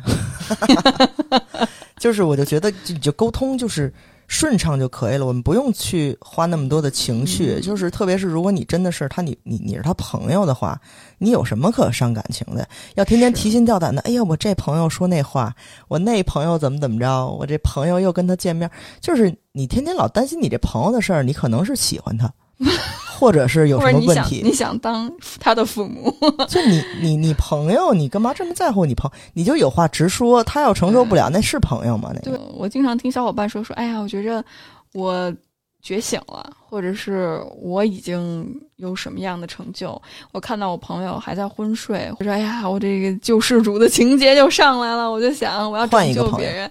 [1.99, 3.93] 就是我就觉得就就沟通就是
[4.33, 7.61] 顺畅就可以了，我们不用去花那么多的情绪。
[7.61, 10.81] 就是特别是如果你真的是他，你你你是他朋友的话，
[11.19, 12.67] 你有什么可伤感情的？
[12.95, 14.01] 要天天提心吊胆的。
[14.03, 15.55] 哎呀，我这朋友说那话，
[15.87, 18.71] 我那朋友怎么怎么着，我这朋友又跟他见面，
[19.03, 22.33] 就是你天天老担心你这朋友的事儿，你可能是喜欢他。
[23.23, 24.41] 或者是有什么问题？
[24.43, 25.09] 你想当
[25.39, 26.13] 他的父母？
[26.51, 29.09] 就你你你朋友，你干嘛这么在乎你朋？
[29.33, 30.43] 你就有话直说。
[30.43, 32.11] 他要承受不了，那是朋友吗？
[32.13, 34.45] 那对我经常听小伙伴说说，哎呀，我觉着
[34.93, 35.33] 我
[35.81, 38.45] 觉醒了，或者是我已经
[38.75, 40.03] 有什么样的成就。
[40.33, 45.09] 我看到我朋友还在昏睡，我说，哎呀，我这个救世主的情节就上来了。
[45.09, 46.69] 我就想，我要拯救别人。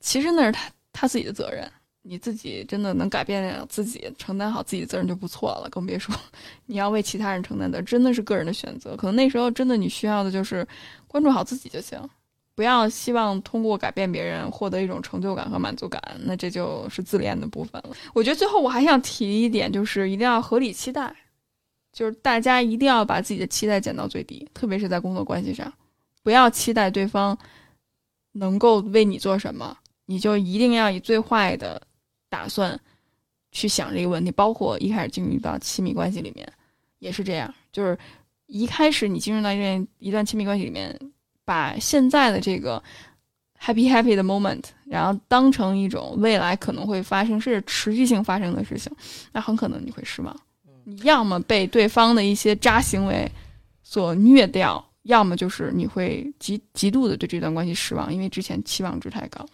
[0.00, 1.66] 其实那是他他自己的责任。
[2.08, 6.14] 你自己真的能改变自己，承担好自己的责任就不错了，更别说
[6.66, 8.94] 你要为其他人承担的，真的是个人的选择。
[8.96, 10.66] 可能那时候真的你需要的就是
[11.08, 12.00] 关注好自己就行，
[12.54, 17.90] 不要希望通过改变别人获得一种成就感和满足感，那这就是自恋的部分了。
[18.14, 21.12] 我觉得最后我还想提一点，就是一定要合理期待，
[21.92, 25.72] 就是大家一定要把自己的期待减到最低，特别是在工作关系上，
[26.22, 27.36] 不要期待对方
[28.32, 29.76] 能够为你做什么，
[30.06, 31.82] 你就一定要以最坏的。
[32.36, 32.78] 打算
[33.50, 36.46] 去想这个问题，包括一开始进入到亲密关系里面，
[36.98, 37.52] 也是这样。
[37.72, 37.98] 就是
[38.46, 40.94] 一开始你进入到一段一段亲密关系里面，
[41.46, 42.82] 把现在的这个
[43.58, 48.92] happy happy 的 moment，然后当成一种未来可能会发生甚至持续性发生的事情，
[49.32, 50.36] 那很可能你会失望。
[50.84, 53.26] 你要么被对方的一些渣行为
[53.82, 54.85] 所虐掉。
[55.06, 59.44] 要么就是你会极极度的对这段关系失望，因为之前期望值太高，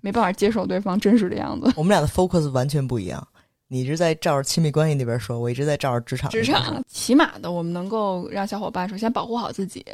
[0.00, 1.72] 没办法接受对方真实的样子。
[1.76, 3.26] 我们俩的 focus 完全不一样，
[3.68, 6.30] 你一直在照着亲密关系那边说，我一直在照着职场。
[6.30, 9.84] 职场起码的，我们能够让小伙伴首先保护好自己，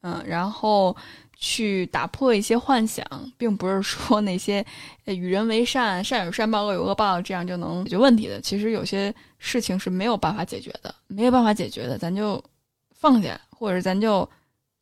[0.00, 0.96] 嗯，然后
[1.36, 3.04] 去打破一些幻想，
[3.36, 4.64] 并不是说那些
[5.04, 8.40] 与人为善，善有善报，恶有恶报，这样就能解决问题的。
[8.40, 12.42] 其实有些事情是没有办法解决的，没有办法解决的，咱就
[12.94, 14.26] 放下，或者咱就。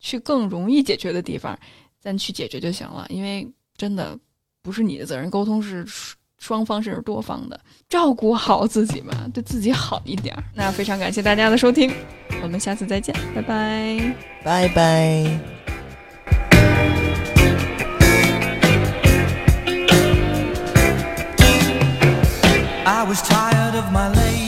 [0.02, 1.58] 去更容易解决的地方，
[1.98, 3.06] 咱去解决就行了。
[3.08, 4.18] 因为真的
[4.60, 5.86] 不是你的责任，沟通是
[6.38, 10.36] 双方甚至多方的，照顾好自己嘛，对自己好一点。
[10.54, 11.90] 那非常感谢大家的收听，
[12.42, 15.40] 我们下次再见，拜拜，拜拜。
[22.84, 24.41] I was tired of my lady.